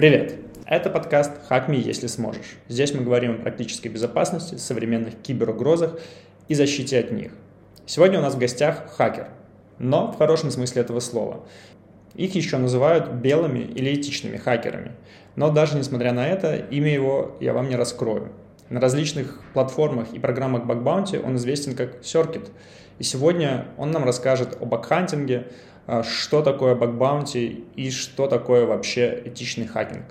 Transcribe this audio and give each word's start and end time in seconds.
Привет! 0.00 0.36
Это 0.64 0.88
подкаст 0.88 1.30
«Хакми, 1.46 1.76
если 1.76 2.06
сможешь». 2.06 2.56
Здесь 2.68 2.94
мы 2.94 3.02
говорим 3.02 3.34
о 3.34 3.42
практической 3.42 3.88
безопасности, 3.88 4.54
современных 4.54 5.20
киберугрозах 5.20 6.00
и 6.48 6.54
защите 6.54 6.98
от 6.98 7.10
них. 7.10 7.32
Сегодня 7.84 8.18
у 8.18 8.22
нас 8.22 8.34
в 8.34 8.38
гостях 8.38 8.94
хакер, 8.96 9.28
но 9.78 10.10
в 10.10 10.16
хорошем 10.16 10.50
смысле 10.50 10.80
этого 10.80 11.00
слова. 11.00 11.44
Их 12.14 12.34
еще 12.34 12.56
называют 12.56 13.12
белыми 13.12 13.58
или 13.58 13.92
этичными 13.92 14.38
хакерами. 14.38 14.92
Но 15.36 15.50
даже 15.50 15.76
несмотря 15.76 16.14
на 16.14 16.26
это, 16.26 16.56
имя 16.56 16.90
его 16.90 17.36
я 17.38 17.52
вам 17.52 17.68
не 17.68 17.76
раскрою. 17.76 18.32
На 18.70 18.80
различных 18.80 19.42
платформах 19.52 20.14
и 20.14 20.18
программах 20.18 20.62
Bounty 20.62 21.22
он 21.22 21.36
известен 21.36 21.76
как 21.76 22.00
Circuit. 22.00 22.48
И 22.98 23.02
сегодня 23.02 23.66
он 23.76 23.90
нам 23.90 24.04
расскажет 24.04 24.56
о 24.62 24.64
бакхантинге, 24.64 25.48
что 26.02 26.42
такое 26.42 26.74
бакбаунти 26.74 27.64
и 27.76 27.90
что 27.90 28.26
такое 28.26 28.66
вообще 28.66 29.22
этичный 29.24 29.66
хакинг. 29.66 30.06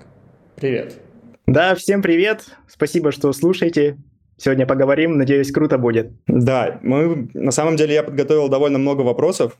Привет. 0.56 1.00
Да, 1.46 1.74
всем 1.74 2.02
привет. 2.02 2.44
Спасибо, 2.68 3.12
что 3.12 3.32
слушаете. 3.32 3.96
Сегодня 4.36 4.66
поговорим, 4.66 5.18
надеюсь, 5.18 5.52
круто 5.52 5.76
будет. 5.76 6.12
Да, 6.26 6.78
мы 6.82 7.28
на 7.34 7.50
самом 7.50 7.76
деле 7.76 7.94
я 7.94 8.02
подготовил 8.02 8.48
довольно 8.48 8.78
много 8.78 9.02
вопросов 9.02 9.58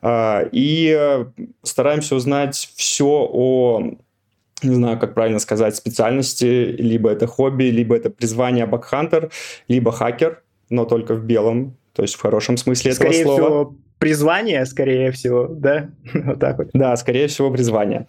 а, 0.00 0.48
и 0.50 0.96
э, 0.98 1.26
стараемся 1.62 2.14
узнать 2.14 2.70
все 2.76 3.28
о 3.30 3.96
не 4.62 4.74
знаю, 4.74 4.98
как 4.98 5.14
правильно 5.14 5.40
сказать, 5.40 5.76
специальности, 5.76 6.44
либо 6.44 7.10
это 7.10 7.26
хобби, 7.26 7.64
либо 7.64 7.96
это 7.96 8.08
призвание 8.08 8.64
бакхантер, 8.66 9.30
либо 9.68 9.92
хакер, 9.92 10.42
но 10.70 10.84
только 10.86 11.14
в 11.14 11.24
белом, 11.24 11.76
то 11.92 12.02
есть 12.02 12.14
в 12.14 12.20
хорошем 12.20 12.56
смысле 12.56 12.94
Скорее 12.94 13.20
этого 13.20 13.36
слова. 13.36 13.46
Всего, 13.46 13.76
призвание, 13.98 14.66
скорее 14.66 15.10
всего, 15.10 15.46
да? 15.46 15.90
вот 16.14 16.40
так 16.40 16.58
вот. 16.58 16.68
Да, 16.72 16.96
скорее 16.96 17.28
всего, 17.28 17.50
призвание. 17.50 18.06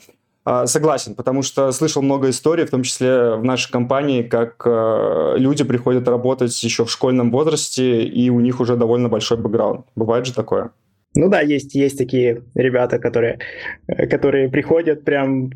А, 0.47 0.67
согласен, 0.67 1.15
потому 1.15 1.41
что 1.41 1.71
слышал 1.71 2.03
много 2.03 2.29
историй, 2.29 2.65
в 2.65 2.69
том 2.69 2.83
числе 2.83 3.35
в 3.35 3.43
нашей 3.43 3.71
компании, 3.71 4.21
как 4.21 4.61
э, 4.65 5.35
люди 5.37 5.63
приходят 5.63 6.07
работать 6.07 6.63
еще 6.63 6.85
в 6.85 6.91
школьном 6.91 7.31
возрасте, 7.31 8.03
и 8.03 8.29
у 8.29 8.39
них 8.39 8.59
уже 8.59 8.75
довольно 8.75 9.09
большой 9.09 9.37
бэкграунд. 9.37 9.87
Бывает 9.95 10.27
же 10.27 10.33
такое? 10.33 10.69
Ну 11.15 11.29
да, 11.29 11.41
есть, 11.41 11.73
есть 11.73 11.97
такие 11.97 12.43
ребята, 12.53 12.99
которые, 12.99 13.39
э, 13.87 14.05
которые 14.05 14.49
приходят 14.49 15.03
прям... 15.03 15.49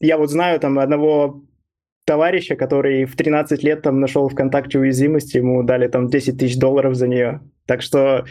Я 0.00 0.18
вот 0.18 0.30
знаю 0.30 0.60
там 0.60 0.78
одного 0.78 1.42
товарища, 2.04 2.56
который 2.56 3.06
в 3.06 3.16
13 3.16 3.62
лет 3.62 3.80
там 3.80 4.00
нашел 4.00 4.28
ВКонтакте 4.28 4.78
уязвимость, 4.78 5.34
ему 5.34 5.62
дали 5.62 5.88
там 5.88 6.08
10 6.08 6.38
тысяч 6.38 6.58
долларов 6.58 6.94
за 6.94 7.08
нее. 7.08 7.40
Так 7.64 7.80
что 7.80 8.26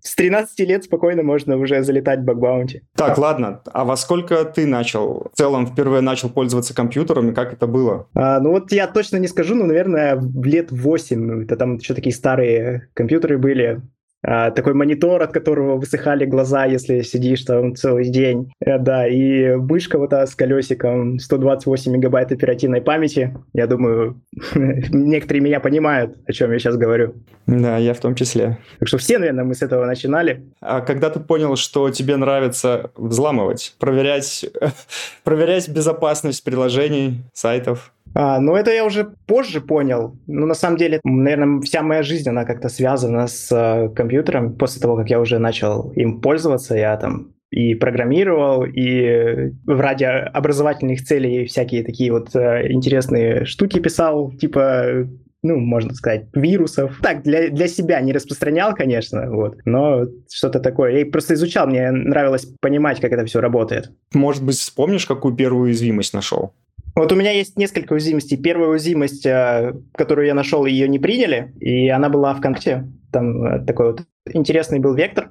с 0.00 0.14
13 0.14 0.58
лет 0.60 0.84
спокойно 0.84 1.22
можно 1.22 1.56
уже 1.56 1.82
залетать 1.82 2.20
в 2.20 2.24
бакбаунти. 2.24 2.82
Так, 2.94 3.16
ладно. 3.18 3.62
А 3.72 3.84
во 3.84 3.96
сколько 3.96 4.44
ты 4.44 4.66
начал? 4.66 5.30
В 5.32 5.36
целом, 5.36 5.66
впервые 5.66 6.02
начал 6.02 6.28
пользоваться 6.28 6.74
компьютером, 6.74 7.30
и 7.30 7.34
как 7.34 7.52
это 7.52 7.66
было? 7.66 8.08
А, 8.14 8.38
ну 8.40 8.50
вот 8.50 8.70
я 8.72 8.86
точно 8.86 9.16
не 9.16 9.28
скажу, 9.28 9.54
но, 9.54 9.64
наверное, 9.64 10.20
лет 10.42 10.70
8. 10.70 11.44
Это 11.44 11.56
там 11.56 11.76
еще 11.76 11.94
такие 11.94 12.14
старые 12.14 12.88
компьютеры 12.94 13.38
были. 13.38 13.82
А, 14.26 14.50
такой 14.50 14.72
монитор, 14.72 15.22
от 15.22 15.32
которого 15.32 15.76
высыхали 15.76 16.24
глаза, 16.24 16.64
если 16.64 17.02
сидишь 17.02 17.42
там 17.42 17.76
целый 17.76 18.08
день. 18.08 18.50
Э, 18.60 18.78
да, 18.78 19.06
и 19.06 19.54
мышка 19.56 19.98
вот 19.98 20.10
та 20.10 20.26
с 20.26 20.34
колесиком, 20.34 21.18
128 21.18 21.92
мегабайт 21.92 22.32
оперативной 22.32 22.80
памяти. 22.80 23.36
Я 23.52 23.66
думаю, 23.66 24.20
некоторые 24.54 25.42
меня 25.42 25.60
понимают, 25.60 26.16
о 26.26 26.32
чем 26.32 26.52
я 26.52 26.58
сейчас 26.58 26.76
говорю. 26.76 27.14
Да, 27.46 27.76
я 27.76 27.92
в 27.92 28.00
том 28.00 28.14
числе. 28.14 28.58
Так 28.78 28.88
что 28.88 28.96
все, 28.98 29.18
наверное, 29.18 29.44
мы 29.44 29.54
с 29.54 29.62
этого 29.62 29.84
начинали. 29.84 30.44
А 30.60 30.80
когда 30.80 31.10
ты 31.10 31.20
понял, 31.20 31.56
что 31.56 31.90
тебе 31.90 32.16
нравится 32.16 32.90
взламывать, 32.96 33.74
проверять, 33.78 34.46
проверять 35.24 35.68
безопасность 35.68 36.42
приложений, 36.42 37.22
сайтов? 37.34 37.92
А, 38.14 38.38
ну, 38.40 38.54
это 38.54 38.72
я 38.72 38.84
уже 38.84 39.12
позже 39.26 39.60
понял. 39.60 40.16
Ну, 40.26 40.46
на 40.46 40.54
самом 40.54 40.76
деле, 40.76 41.00
наверное, 41.04 41.60
вся 41.60 41.82
моя 41.82 42.02
жизнь, 42.02 42.28
она 42.28 42.44
как-то 42.44 42.68
связана 42.68 43.26
с 43.26 43.50
э, 43.50 43.88
компьютером. 43.94 44.56
После 44.56 44.80
того, 44.80 44.96
как 44.96 45.10
я 45.10 45.20
уже 45.20 45.38
начал 45.38 45.90
им 45.92 46.20
пользоваться, 46.20 46.76
я 46.76 46.96
там 46.96 47.34
и 47.50 47.74
программировал, 47.74 48.64
и 48.64 49.52
в 49.64 49.80
ради 49.80 50.04
образовательных 50.04 51.02
целей 51.04 51.46
всякие 51.46 51.84
такие 51.84 52.10
вот 52.10 52.34
э, 52.34 52.72
интересные 52.72 53.44
штуки 53.44 53.78
писал, 53.80 54.32
типа 54.32 55.06
ну, 55.44 55.58
можно 55.58 55.92
сказать, 55.92 56.24
вирусов. 56.32 56.98
Так, 57.02 57.22
для, 57.22 57.50
для 57.50 57.68
себя 57.68 58.00
не 58.00 58.14
распространял, 58.14 58.74
конечно, 58.74 59.30
вот, 59.30 59.58
но 59.66 60.06
что-то 60.32 60.58
такое. 60.58 60.98
Я 60.98 61.06
просто 61.06 61.34
изучал, 61.34 61.66
мне 61.66 61.90
нравилось 61.90 62.46
понимать, 62.60 62.98
как 62.98 63.12
это 63.12 63.26
все 63.26 63.40
работает. 63.40 63.92
Может 64.14 64.42
быть, 64.42 64.56
вспомнишь, 64.56 65.04
какую 65.04 65.36
первую 65.36 65.64
уязвимость 65.64 66.14
нашел? 66.14 66.54
Вот 66.94 67.10
у 67.10 67.16
меня 67.16 67.32
есть 67.32 67.58
несколько 67.58 67.94
уязвимостей. 67.94 68.36
Первая 68.36 68.70
уязвимость, 68.70 69.26
э, 69.26 69.74
которую 69.94 70.26
я 70.28 70.34
нашел, 70.34 70.64
ее 70.64 70.88
не 70.88 71.00
приняли, 71.00 71.52
и 71.58 71.88
она 71.88 72.08
была 72.08 72.34
ВКонтакте. 72.34 72.88
Там 73.10 73.44
э, 73.44 73.64
такой 73.64 73.92
вот 73.92 74.02
интересный 74.32 74.78
был 74.78 74.94
вектор. 74.94 75.30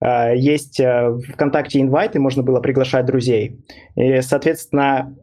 Э, 0.00 0.36
есть 0.36 0.78
в 0.78 1.20
ВКонтакте 1.32 1.80
инвайты, 1.80 2.20
можно 2.20 2.44
было 2.44 2.60
приглашать 2.60 3.06
друзей. 3.06 3.58
И, 3.96 4.20
соответственно, 4.20 5.16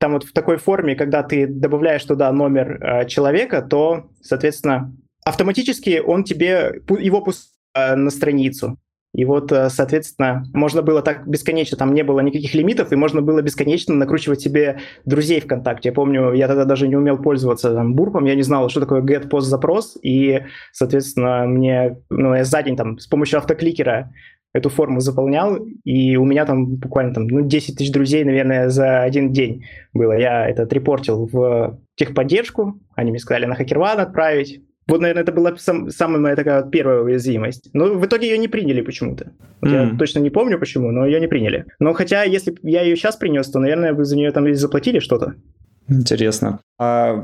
там 0.00 0.14
вот 0.14 0.24
в 0.24 0.32
такой 0.32 0.56
форме, 0.56 0.96
когда 0.96 1.22
ты 1.22 1.46
добавляешь 1.46 2.04
туда 2.04 2.32
номер 2.32 3.06
человека, 3.06 3.62
то, 3.62 4.10
соответственно, 4.20 4.92
автоматически 5.24 6.00
он 6.04 6.24
тебе 6.24 6.82
его 6.88 7.20
пустит 7.20 7.52
на 7.74 8.10
страницу. 8.10 8.78
И 9.14 9.24
вот, 9.24 9.50
э, 9.52 9.70
соответственно, 9.70 10.44
можно 10.52 10.82
было 10.82 11.02
так 11.02 11.26
бесконечно, 11.26 11.78
там 11.78 11.94
не 11.94 12.02
было 12.02 12.20
никаких 12.20 12.54
лимитов, 12.54 12.92
и 12.92 12.96
можно 12.96 13.22
было 13.22 13.40
бесконечно 13.40 13.94
накручивать 13.94 14.40
себе 14.40 14.80
друзей 15.06 15.40
ВКонтакте. 15.40 15.88
Я 15.88 15.92
помню, 15.94 16.32
я 16.32 16.46
тогда 16.46 16.64
даже 16.64 16.88
не 16.88 16.96
умел 16.96 17.18
пользоваться 17.18 17.72
там, 17.72 17.94
бурпом, 17.94 18.26
я 18.26 18.34
не 18.34 18.42
знал, 18.42 18.68
что 18.68 18.80
такое 18.80 19.02
get 19.02 19.28
post 19.28 19.42
запрос, 19.42 19.96
и, 20.02 20.42
соответственно, 20.72 21.46
мне, 21.46 21.98
ну, 22.10 22.34
я 22.34 22.44
за 22.44 22.62
день 22.62 22.76
там 22.76 22.98
с 22.98 23.06
помощью 23.06 23.38
автокликера 23.38 24.12
эту 24.52 24.68
форму 24.68 25.00
заполнял, 25.00 25.56
и 25.84 26.16
у 26.16 26.24
меня 26.24 26.44
там 26.44 26.76
буквально 26.76 27.14
там, 27.14 27.26
ну, 27.28 27.40
10 27.40 27.76
тысяч 27.76 27.92
друзей, 27.92 28.24
наверное, 28.24 28.68
за 28.68 29.02
один 29.02 29.32
день 29.32 29.64
было. 29.92 30.18
Я 30.18 30.48
этот 30.48 30.72
репортил 30.72 31.28
в 31.30 31.78
техподдержку, 31.96 32.78
они 32.94 33.10
мне 33.10 33.20
сказали 33.20 33.46
на 33.46 33.54
HackerOne 33.54 34.00
отправить, 34.00 34.62
вот, 34.88 35.00
наверное, 35.02 35.22
это 35.22 35.32
была 35.32 35.54
сам, 35.58 35.90
самая 35.90 36.18
моя 36.18 36.36
такая 36.36 36.62
первая 36.62 37.02
уязвимость. 37.02 37.68
Но 37.74 37.94
в 37.94 38.06
итоге 38.06 38.28
ее 38.28 38.38
не 38.38 38.48
приняли 38.48 38.80
почему-то. 38.80 39.32
Вот 39.60 39.70
mm. 39.70 39.92
Я 39.92 39.98
точно 39.98 40.20
не 40.20 40.30
помню 40.30 40.58
почему, 40.58 40.90
но 40.90 41.06
ее 41.06 41.20
не 41.20 41.28
приняли. 41.28 41.66
Но 41.78 41.92
хотя, 41.92 42.22
если 42.22 42.54
я 42.62 42.82
ее 42.82 42.96
сейчас 42.96 43.16
принес, 43.16 43.50
то, 43.50 43.58
наверное, 43.60 43.92
вы 43.92 44.06
за 44.06 44.16
нее 44.16 44.32
там 44.32 44.52
заплатили 44.54 44.98
что-то. 44.98 45.34
Интересно. 45.88 46.60
А 46.78 47.22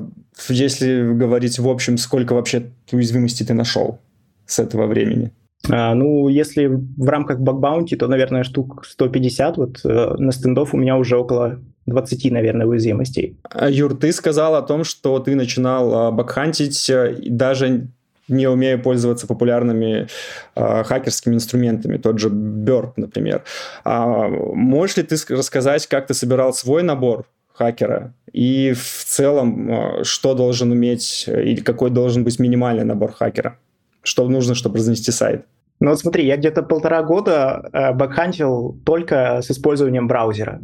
если 0.48 1.12
говорить 1.12 1.58
в 1.58 1.69
общем, 1.69 1.97
сколько 1.97 2.34
вообще 2.34 2.70
уязвимостей 2.92 3.47
ты 3.47 3.54
нашел 3.54 3.98
с 4.47 4.58
этого 4.58 4.86
времени? 4.86 5.32
А, 5.70 5.94
ну, 5.94 6.28
если 6.28 6.66
в 6.66 7.08
рамках 7.08 7.41
бакбаунти, 7.41 7.97
то, 7.97 8.08
наверное, 8.08 8.44
штук 8.44 8.84
150. 8.86 9.56
Вот 9.56 9.80
э, 9.84 10.14
на 10.19 10.32
стендов 10.32 10.74
у 10.74 10.76
меня 10.76 10.97
уже 10.97 11.16
около 11.16 11.60
20, 11.87 12.31
наверное, 12.33 12.67
уязвимостей. 12.67 13.37
А, 13.50 13.69
Юр, 13.69 13.95
ты 13.97 14.12
сказал 14.12 14.55
о 14.55 14.62
том, 14.62 14.84
что 14.84 15.19
ты 15.19 15.34
начинал 15.34 15.95
а, 15.95 16.11
бакхантить 16.11 16.89
э, 16.91 17.17
даже 17.27 17.89
не 18.27 18.47
умея 18.49 18.78
пользоваться 18.78 19.27
популярными 19.27 20.09
э, 20.56 20.84
хакерскими 20.84 21.34
инструментами, 21.34 21.99
тот 21.99 22.19
же 22.19 22.31
Burp, 22.31 22.93
например. 22.97 23.43
А, 23.84 24.28
можешь 24.28 24.97
ли 24.97 25.03
ты 25.03 25.17
рассказать, 25.28 25.87
как 25.87 26.06
ты 26.06 26.15
собирал 26.15 26.55
свой 26.55 26.83
набор 26.83 27.27
хакера 27.53 28.15
и 28.33 28.72
в 28.72 29.05
целом, 29.05 30.03
что 30.03 30.34
должен 30.34 30.72
уметь 30.72 31.27
или 31.28 31.61
какой 31.61 31.91
должен 31.91 32.25
быть 32.25 32.39
минимальный 32.39 32.84
набор 32.84 33.13
хакера? 33.13 33.59
Что 34.03 34.27
нужно, 34.28 34.54
чтобы 34.54 34.78
разнести 34.78 35.13
сайт? 35.13 35.45
Ну 35.80 35.91
вот 35.91 35.98
смотри, 35.98 36.27
я 36.27 36.37
где-то 36.37 36.63
полтора 36.63 37.03
года 37.03 37.69
э, 37.72 37.92
бэкхантил 37.92 38.80
только 38.84 39.42
с 39.42 39.51
использованием 39.51 40.09
браузера 40.09 40.60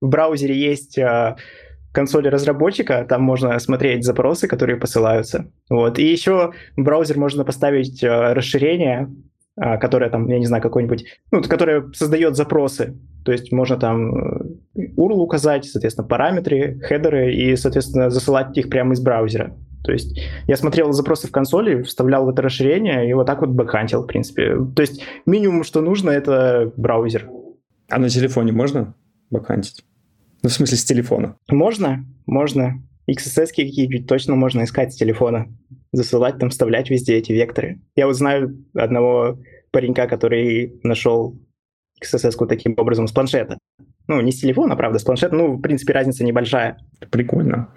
в 0.00 0.08
браузере 0.08 0.56
есть 0.58 0.98
э, 0.98 1.36
консоли 1.92 2.28
разработчика, 2.28 3.04
там 3.08 3.22
можно 3.22 3.58
смотреть 3.58 4.04
запросы, 4.04 4.48
которые 4.48 4.78
посылаются. 4.78 5.50
Вот. 5.68 5.98
И 5.98 6.04
еще 6.04 6.52
в 6.76 6.82
браузер 6.82 7.18
можно 7.18 7.44
поставить 7.44 8.02
э, 8.02 8.32
расширение, 8.32 9.10
э, 9.56 9.78
которое 9.78 10.10
там, 10.10 10.26
я 10.28 10.38
не 10.38 10.46
знаю, 10.46 10.62
какой-нибудь, 10.62 11.04
ну, 11.32 11.42
которое 11.42 11.90
создает 11.92 12.36
запросы. 12.36 12.96
То 13.24 13.32
есть 13.32 13.52
можно 13.52 13.76
там 13.76 14.14
URL 14.74 15.18
указать, 15.18 15.66
соответственно, 15.66 16.08
параметры, 16.08 16.80
хедеры 16.80 17.34
и, 17.34 17.56
соответственно, 17.56 18.10
засылать 18.10 18.56
их 18.56 18.70
прямо 18.70 18.94
из 18.94 19.00
браузера. 19.00 19.56
То 19.82 19.92
есть 19.92 20.20
я 20.46 20.56
смотрел 20.56 20.92
запросы 20.92 21.26
в 21.26 21.32
консоли, 21.32 21.82
вставлял 21.82 22.24
в 22.26 22.28
это 22.28 22.42
расширение 22.42 23.08
и 23.08 23.14
вот 23.14 23.26
так 23.26 23.40
вот 23.40 23.50
бэкхантил, 23.50 24.02
в 24.02 24.06
принципе. 24.06 24.56
То 24.76 24.82
есть 24.82 25.02
минимум, 25.26 25.64
что 25.64 25.80
нужно, 25.80 26.10
это 26.10 26.72
браузер. 26.76 27.28
А 27.88 27.98
на 27.98 28.08
телефоне 28.08 28.52
можно 28.52 28.94
бэкхантить? 29.30 29.84
Ну, 30.42 30.48
в 30.48 30.52
смысле, 30.52 30.76
с 30.76 30.84
телефона. 30.84 31.36
Можно, 31.48 32.04
можно. 32.26 32.82
XSS 33.08 33.48
какие-нибудь 33.48 34.06
точно 34.06 34.36
можно 34.36 34.64
искать 34.64 34.92
с 34.92 34.96
телефона. 34.96 35.48
Засылать 35.92 36.38
там, 36.38 36.50
вставлять 36.50 36.90
везде 36.90 37.16
эти 37.16 37.32
векторы. 37.32 37.80
Я 37.96 38.06
вот 38.06 38.14
знаю 38.14 38.64
одного 38.74 39.38
паренька, 39.72 40.06
который 40.06 40.80
нашел 40.82 41.36
XSS 42.02 42.46
таким 42.46 42.74
образом 42.76 43.08
с 43.08 43.12
планшета. 43.12 43.58
Ну, 44.06 44.20
не 44.20 44.32
с 44.32 44.40
телефона, 44.40 44.76
правда, 44.76 44.98
с 44.98 45.04
планшета. 45.04 45.34
Ну, 45.34 45.54
в 45.54 45.60
принципе, 45.60 45.92
разница 45.92 46.24
небольшая. 46.24 46.78
Прикольно 47.10 47.68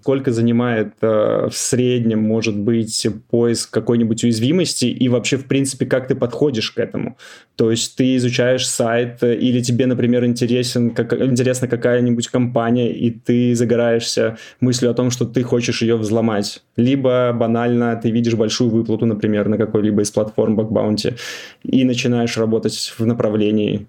сколько 0.00 0.32
занимает 0.32 0.94
э, 1.00 1.48
в 1.50 1.54
среднем, 1.54 2.20
может 2.20 2.58
быть, 2.58 3.06
поиск 3.30 3.70
какой-нибудь 3.70 4.24
уязвимости 4.24 4.86
и 4.86 5.08
вообще, 5.08 5.36
в 5.36 5.46
принципе, 5.46 5.86
как 5.86 6.08
ты 6.08 6.14
подходишь 6.14 6.70
к 6.70 6.78
этому? 6.78 7.16
То 7.56 7.70
есть 7.70 7.96
ты 7.96 8.16
изучаешь 8.16 8.66
сайт 8.66 9.22
э, 9.22 9.34
или 9.34 9.60
тебе, 9.60 9.86
например, 9.86 10.24
интересен, 10.24 10.90
как, 10.90 11.12
интересна 11.12 11.68
какая-нибудь 11.68 12.28
компания, 12.28 12.92
и 12.92 13.10
ты 13.10 13.54
загораешься 13.54 14.38
мыслью 14.60 14.90
о 14.90 14.94
том, 14.94 15.10
что 15.10 15.24
ты 15.24 15.42
хочешь 15.42 15.82
ее 15.82 15.96
взломать. 15.96 16.62
Либо 16.76 17.32
банально 17.32 17.98
ты 18.02 18.10
видишь 18.10 18.34
большую 18.34 18.70
выплату, 18.70 19.06
например, 19.06 19.48
на 19.48 19.58
какой-либо 19.58 20.02
из 20.02 20.10
платформ 20.10 20.58
Bug 20.58 21.18
и 21.64 21.84
начинаешь 21.84 22.38
работать 22.38 22.94
в 22.98 23.04
направлении 23.04 23.86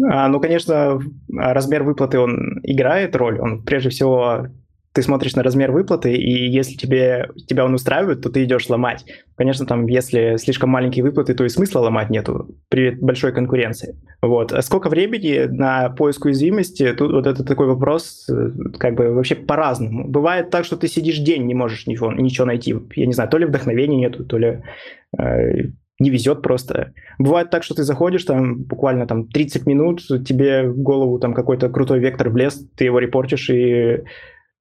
а, 0.00 0.28
ну, 0.28 0.40
конечно, 0.40 0.98
размер 1.28 1.82
выплаты, 1.82 2.18
он 2.18 2.60
играет 2.62 3.14
роль. 3.14 3.38
Он 3.40 3.62
прежде 3.62 3.90
всего 3.90 4.46
ты 4.92 5.02
смотришь 5.02 5.34
на 5.36 5.42
размер 5.42 5.72
выплаты, 5.72 6.14
и 6.14 6.50
если 6.50 6.76
тебе, 6.76 7.30
тебя 7.46 7.64
он 7.64 7.74
устраивает, 7.74 8.20
то 8.20 8.30
ты 8.30 8.44
идешь 8.44 8.68
ломать. 8.68 9.04
Конечно, 9.36 9.64
там, 9.64 9.86
если 9.86 10.36
слишком 10.36 10.68
маленькие 10.70 11.02
выплаты, 11.02 11.34
то 11.34 11.44
и 11.44 11.48
смысла 11.48 11.80
ломать 11.80 12.10
нету 12.10 12.54
при 12.68 12.90
большой 12.90 13.32
конкуренции. 13.32 13.96
Вот. 14.20 14.52
А 14.52 14.60
сколько 14.60 14.90
времени 14.90 15.46
на 15.46 15.88
поиск 15.90 16.26
уязвимости? 16.26 16.92
Тут 16.92 17.12
вот 17.12 17.26
это 17.26 17.42
такой 17.42 17.68
вопрос, 17.68 18.28
э, 18.30 18.50
как 18.78 18.94
бы 18.94 19.14
вообще 19.14 19.34
по-разному. 19.34 20.08
Бывает 20.08 20.50
так, 20.50 20.66
что 20.66 20.76
ты 20.76 20.88
сидишь 20.88 21.18
день, 21.18 21.46
не 21.46 21.54
можешь 21.54 21.86
ничего, 21.86 22.12
ничего 22.12 22.46
найти. 22.46 22.74
Я 22.94 23.06
не 23.06 23.14
знаю, 23.14 23.30
то 23.30 23.38
ли 23.38 23.46
вдохновения 23.46 23.96
нету, 23.96 24.24
то 24.26 24.36
ли 24.36 24.62
э, 25.18 25.70
не 25.98 26.10
везет 26.10 26.42
просто. 26.42 26.92
Бывает 27.18 27.48
так, 27.50 27.62
что 27.62 27.74
ты 27.74 27.82
заходишь, 27.82 28.24
там 28.24 28.64
буквально 28.64 29.06
там 29.06 29.26
30 29.26 29.66
минут, 29.66 30.02
тебе 30.26 30.68
в 30.68 30.78
голову 30.82 31.18
там 31.18 31.32
какой-то 31.32 31.70
крутой 31.70 32.00
вектор 32.00 32.28
влез, 32.28 32.62
ты 32.76 32.84
его 32.84 32.98
репортишь, 32.98 33.48
и 33.48 34.02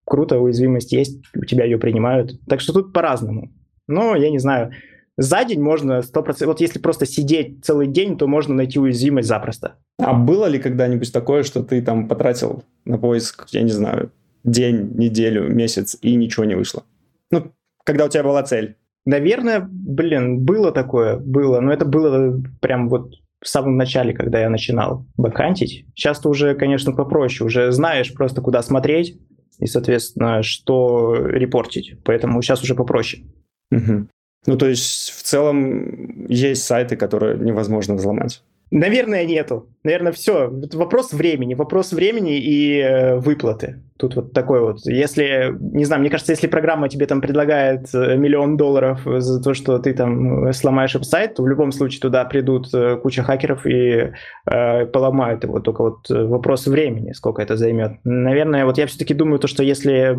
круто, 0.05 0.39
уязвимость 0.39 0.91
есть, 0.91 1.21
у 1.35 1.45
тебя 1.45 1.65
ее 1.65 1.77
принимают. 1.77 2.39
Так 2.47 2.61
что 2.61 2.73
тут 2.73 2.93
по-разному. 2.93 3.51
Но, 3.87 4.15
я 4.15 4.29
не 4.29 4.39
знаю, 4.39 4.71
за 5.17 5.43
день 5.43 5.61
можно 5.61 5.99
100%... 5.99 6.45
Вот 6.45 6.61
если 6.61 6.79
просто 6.79 7.05
сидеть 7.05 7.63
целый 7.63 7.87
день, 7.87 8.17
то 8.17 8.27
можно 8.27 8.55
найти 8.55 8.79
уязвимость 8.79 9.27
запросто. 9.27 9.75
А 9.99 10.13
было 10.13 10.45
ли 10.45 10.59
когда-нибудь 10.59 11.11
такое, 11.11 11.43
что 11.43 11.63
ты 11.63 11.81
там 11.81 12.07
потратил 12.07 12.63
на 12.85 12.97
поиск, 12.97 13.47
я 13.51 13.61
не 13.61 13.71
знаю, 13.71 14.11
день, 14.43 14.91
неделю, 14.95 15.53
месяц, 15.53 15.97
и 16.01 16.15
ничего 16.15 16.45
не 16.45 16.55
вышло? 16.55 16.83
Ну, 17.29 17.51
когда 17.83 18.05
у 18.05 18.09
тебя 18.09 18.23
была 18.23 18.43
цель. 18.43 18.77
Наверное, 19.05 19.67
блин, 19.69 20.43
было 20.43 20.71
такое, 20.71 21.17
было. 21.17 21.59
Но 21.59 21.73
это 21.73 21.85
было 21.85 22.41
прям 22.61 22.89
вот 22.89 23.13
в 23.41 23.47
самом 23.47 23.75
начале, 23.75 24.13
когда 24.13 24.39
я 24.39 24.49
начинал 24.49 25.05
бэкхантить. 25.17 25.85
Сейчас-то 25.95 26.29
уже, 26.29 26.53
конечно, 26.53 26.93
попроще. 26.93 27.45
Уже 27.45 27.71
знаешь 27.71 28.13
просто, 28.13 28.41
куда 28.41 28.61
смотреть, 28.61 29.19
и, 29.61 29.67
соответственно, 29.67 30.43
что 30.43 31.15
репортить. 31.15 31.95
Поэтому 32.03 32.41
сейчас 32.41 32.61
уже 32.63 32.75
попроще. 32.75 33.23
Угу. 33.71 34.07
Ну, 34.47 34.57
то 34.57 34.67
есть, 34.67 35.11
в 35.11 35.21
целом, 35.21 36.25
есть 36.27 36.63
сайты, 36.63 36.97
которые 36.97 37.37
невозможно 37.37 37.95
взломать. 37.95 38.43
Наверное, 38.71 39.25
нету. 39.25 39.67
Наверное, 39.83 40.13
все. 40.13 40.49
Вопрос 40.73 41.11
времени. 41.11 41.55
Вопрос 41.55 41.91
времени 41.91 42.39
и 42.39 42.79
э, 42.79 43.17
выплаты. 43.17 43.83
Тут 43.97 44.15
вот 44.15 44.31
такой 44.31 44.61
вот. 44.61 44.77
Если, 44.85 45.53
не 45.59 45.83
знаю, 45.83 45.99
мне 45.99 46.09
кажется, 46.09 46.31
если 46.31 46.47
программа 46.47 46.87
тебе 46.87 47.05
там 47.05 47.19
предлагает 47.19 47.93
э, 47.93 48.15
миллион 48.15 48.55
долларов 48.55 49.01
за 49.05 49.43
то, 49.43 49.53
что 49.53 49.77
ты 49.79 49.93
там 49.93 50.47
э, 50.47 50.53
сломаешь 50.53 50.95
сайт, 51.01 51.35
то 51.35 51.43
в 51.43 51.49
любом 51.49 51.73
случае 51.73 51.99
туда 51.99 52.23
придут 52.23 52.69
куча 53.03 53.23
хакеров 53.23 53.65
и 53.65 54.13
э, 54.45 54.85
поломают 54.85 55.43
его. 55.43 55.59
Только 55.59 55.81
вот 55.81 56.09
вопрос 56.09 56.65
времени, 56.65 57.11
сколько 57.11 57.41
это 57.41 57.57
займет. 57.57 57.99
Наверное, 58.05 58.65
вот 58.65 58.77
я 58.77 58.87
все-таки 58.87 59.13
думаю, 59.13 59.39
то, 59.39 59.47
что 59.47 59.63
если 59.63 60.17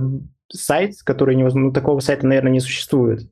сайт, 0.52 0.92
который 1.04 1.36
невозможно, 1.36 1.68
ну, 1.68 1.72
такого 1.72 2.00
сайта, 2.00 2.26
наверное, 2.26 2.52
не 2.52 2.60
существует. 2.60 3.22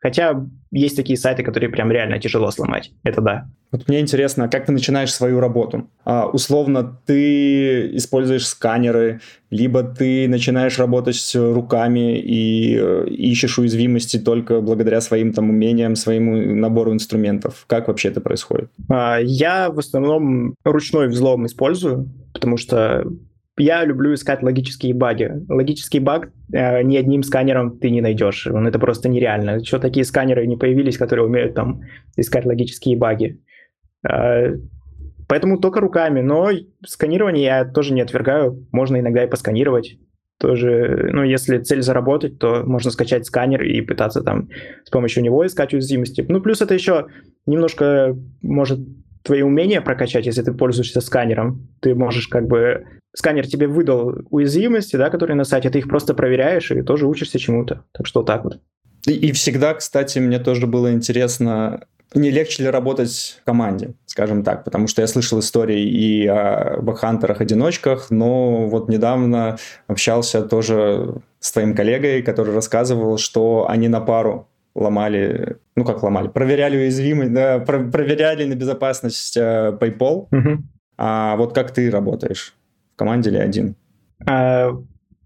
Хотя 0.00 0.46
есть 0.70 0.96
такие 0.96 1.16
сайты, 1.16 1.42
которые 1.42 1.70
прям 1.70 1.90
реально 1.90 2.18
тяжело 2.18 2.50
сломать. 2.50 2.92
Это 3.02 3.20
да. 3.20 3.48
Вот 3.72 3.88
мне 3.88 4.00
интересно, 4.00 4.48
как 4.48 4.66
ты 4.66 4.72
начинаешь 4.72 5.12
свою 5.12 5.40
работу? 5.40 5.88
А, 6.04 6.26
условно, 6.26 7.00
ты 7.06 7.96
используешь 7.96 8.46
сканеры, 8.46 9.20
либо 9.50 9.82
ты 9.82 10.28
начинаешь 10.28 10.78
работать 10.78 11.32
руками 11.34 12.18
и 12.18 12.76
э, 12.78 13.08
ищешь 13.08 13.58
уязвимости 13.58 14.18
только 14.18 14.60
благодаря 14.60 15.00
своим 15.00 15.32
там 15.32 15.50
умениям, 15.50 15.96
своему 15.96 16.36
набору 16.36 16.92
инструментов. 16.92 17.64
Как 17.66 17.88
вообще 17.88 18.08
это 18.08 18.20
происходит? 18.20 18.70
А, 18.88 19.18
я 19.18 19.70
в 19.70 19.78
основном 19.78 20.54
ручной 20.64 21.08
взлом 21.08 21.46
использую, 21.46 22.08
потому 22.32 22.56
что 22.58 23.04
я 23.58 23.84
люблю 23.84 24.12
искать 24.12 24.42
логические 24.42 24.94
баги. 24.94 25.32
Логический 25.48 26.00
баг 26.00 26.30
э, 26.52 26.82
ни 26.82 26.96
одним 26.96 27.22
сканером 27.22 27.78
ты 27.78 27.90
не 27.90 28.00
найдешь. 28.00 28.46
Он 28.46 28.66
это 28.66 28.78
просто 28.78 29.08
нереально. 29.08 29.58
Еще 29.58 29.78
такие 29.78 30.04
сканеры 30.04 30.46
не 30.46 30.56
появились, 30.56 30.98
которые 30.98 31.26
умеют 31.26 31.54
там 31.54 31.80
искать 32.16 32.44
логические 32.44 32.96
баги. 32.96 33.40
Э, 34.08 34.56
поэтому 35.28 35.58
только 35.58 35.80
руками. 35.80 36.20
Но 36.20 36.50
сканирование 36.86 37.44
я 37.44 37.64
тоже 37.64 37.94
не 37.94 38.02
отвергаю. 38.02 38.66
Можно 38.72 39.00
иногда 39.00 39.24
и 39.24 39.30
посканировать. 39.30 39.98
Тоже, 40.38 41.08
ну, 41.14 41.22
если 41.22 41.58
цель 41.58 41.80
заработать, 41.80 42.38
то 42.38 42.62
можно 42.66 42.90
скачать 42.90 43.24
сканер 43.24 43.62
и 43.62 43.80
пытаться 43.80 44.20
там 44.22 44.50
с 44.84 44.90
помощью 44.90 45.22
него 45.22 45.46
искать 45.46 45.72
уязвимости. 45.72 46.22
Ну, 46.28 46.42
плюс 46.42 46.60
это 46.60 46.74
еще 46.74 47.06
немножко 47.46 48.14
может 48.42 48.80
твои 49.22 49.40
умения 49.40 49.80
прокачать, 49.80 50.26
если 50.26 50.42
ты 50.42 50.52
пользуешься 50.52 51.00
сканером. 51.00 51.68
Ты 51.80 51.94
можешь 51.94 52.28
как 52.28 52.46
бы 52.46 52.84
сканер 53.16 53.46
тебе 53.46 53.66
выдал 53.66 54.14
уязвимости, 54.30 54.96
да, 54.96 55.10
которые 55.10 55.36
на 55.36 55.44
сайте, 55.44 55.70
ты 55.70 55.78
их 55.78 55.88
просто 55.88 56.14
проверяешь 56.14 56.70
и 56.70 56.82
тоже 56.82 57.06
учишься 57.06 57.38
чему-то. 57.38 57.84
Так 57.92 58.06
что 58.06 58.22
так 58.22 58.44
вот. 58.44 58.60
И, 59.06 59.12
и 59.12 59.32
всегда, 59.32 59.74
кстати, 59.74 60.18
мне 60.18 60.38
тоже 60.38 60.66
было 60.66 60.92
интересно, 60.92 61.86
не 62.14 62.30
легче 62.30 62.64
ли 62.64 62.70
работать 62.70 63.38
в 63.40 63.44
команде, 63.44 63.94
скажем 64.04 64.44
так, 64.44 64.64
потому 64.64 64.86
что 64.86 65.00
я 65.00 65.08
слышал 65.08 65.40
истории 65.40 65.82
и 65.82 66.26
о 66.26 66.78
бэкхантерах-одиночках, 66.82 68.10
но 68.10 68.68
вот 68.68 68.88
недавно 68.88 69.56
общался 69.86 70.42
тоже 70.42 71.14
с 71.40 71.52
твоим 71.52 71.74
коллегой, 71.74 72.22
который 72.22 72.54
рассказывал, 72.54 73.16
что 73.16 73.66
они 73.68 73.88
на 73.88 74.00
пару 74.00 74.48
ломали, 74.74 75.56
ну 75.74 75.84
как 75.84 76.02
ломали, 76.02 76.28
проверяли 76.28 76.76
уязвимость, 76.76 77.32
да, 77.32 77.60
про- 77.60 77.90
проверяли 77.90 78.44
на 78.44 78.54
безопасность 78.54 79.36
э, 79.38 79.76
PayPal. 79.80 80.28
Угу. 80.30 80.62
А 80.98 81.36
вот 81.36 81.54
как 81.54 81.70
ты 81.72 81.90
работаешь? 81.90 82.54
В 82.96 82.98
команде 82.98 83.30
или 83.30 83.36
один? 83.36 83.76
А, 84.26 84.72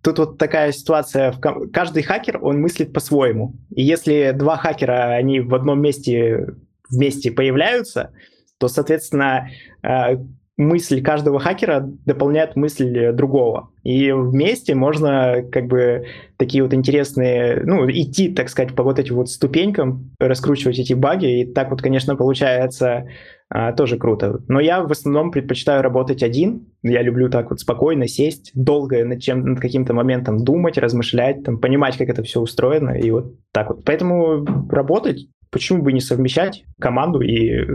тут 0.03 0.19
вот 0.19 0.39
такая 0.39 0.73
ситуация. 0.73 1.33
Каждый 1.73 2.03
хакер, 2.03 2.39
он 2.43 2.61
мыслит 2.61 2.93
по-своему. 2.93 3.55
И 3.71 3.83
если 3.83 4.33
два 4.35 4.57
хакера, 4.57 5.15
они 5.15 5.41
в 5.41 5.55
одном 5.55 5.81
месте 5.81 6.49
вместе 6.91 7.31
появляются, 7.31 8.13
то, 8.59 8.67
соответственно, 8.67 9.49
а, 9.83 10.17
мысль 10.57 11.01
каждого 11.01 11.39
хакера 11.39 11.81
дополняет 12.05 12.57
мысль 12.57 13.13
другого. 13.13 13.71
И 13.85 14.11
вместе 14.11 14.75
можно 14.75 15.43
как 15.51 15.67
бы 15.67 16.07
такие 16.37 16.65
вот 16.65 16.75
интересные, 16.75 17.63
ну, 17.65 17.89
идти, 17.89 18.29
так 18.35 18.49
сказать, 18.49 18.75
по 18.75 18.83
вот 18.83 18.99
этим 18.99 19.15
вот 19.15 19.31
ступенькам, 19.31 20.11
раскручивать 20.19 20.81
эти 20.81 20.93
баги, 20.93 21.41
и 21.41 21.47
так 21.47 21.71
вот, 21.71 21.81
конечно, 21.81 22.17
получается 22.17 23.07
а, 23.53 23.73
тоже 23.73 23.99
круто. 23.99 24.41
Но 24.47 24.61
я 24.61 24.81
в 24.83 24.93
основном 24.93 25.33
предпочитаю 25.33 25.83
работать 25.83 26.23
один. 26.23 26.69
Я 26.83 27.03
люблю 27.03 27.29
так 27.29 27.51
вот 27.51 27.59
спокойно 27.59 28.07
сесть, 28.07 28.53
долго 28.55 29.05
над 29.05 29.21
чем 29.21 29.45
над 29.45 29.61
каким-то 29.61 29.93
моментом 29.93 30.45
думать, 30.45 30.79
размышлять, 30.79 31.43
там, 31.43 31.59
понимать, 31.59 31.97
как 31.97 32.09
это 32.09 32.23
все 32.23 32.41
устроено, 32.41 32.91
и 32.91 33.11
вот 33.11 33.35
так 33.53 33.71
вот. 33.71 33.85
Поэтому 33.85 34.47
работать, 34.71 35.27
почему 35.51 35.83
бы 35.83 35.93
не 35.93 36.01
совмещать 36.01 36.65
команду 36.79 37.21
и 37.23 37.67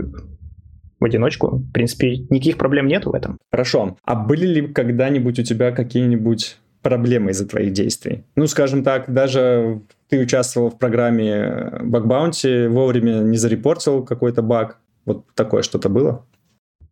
в 0.98 1.04
одиночку. 1.04 1.58
В 1.58 1.72
принципе, 1.72 2.16
никаких 2.30 2.56
проблем 2.56 2.86
нет 2.86 3.04
в 3.04 3.14
этом. 3.14 3.38
Хорошо. 3.50 3.98
А 4.02 4.14
были 4.14 4.46
ли 4.46 4.68
когда-нибудь 4.68 5.38
у 5.38 5.42
тебя 5.42 5.72
какие-нибудь 5.72 6.56
проблемы 6.80 7.32
из-за 7.32 7.46
твоих 7.46 7.74
действий? 7.74 8.24
Ну, 8.34 8.46
скажем 8.46 8.82
так, 8.82 9.12
даже 9.12 9.82
ты 10.08 10.18
участвовал 10.20 10.70
в 10.70 10.78
программе 10.78 11.70
Bounty, 11.82 12.68
вовремя 12.68 13.18
не 13.18 13.36
зарепортил 13.36 14.04
какой-то 14.04 14.40
баг, 14.40 14.78
вот 15.06 15.24
такое 15.34 15.62
что-то 15.62 15.88
было? 15.88 16.26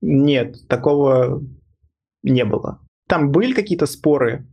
Нет, 0.01 0.67
такого 0.69 1.43
не 2.23 2.45
было. 2.45 2.81
Там 3.09 3.31
были 3.31 3.53
какие-то 3.53 3.87
споры, 3.87 4.47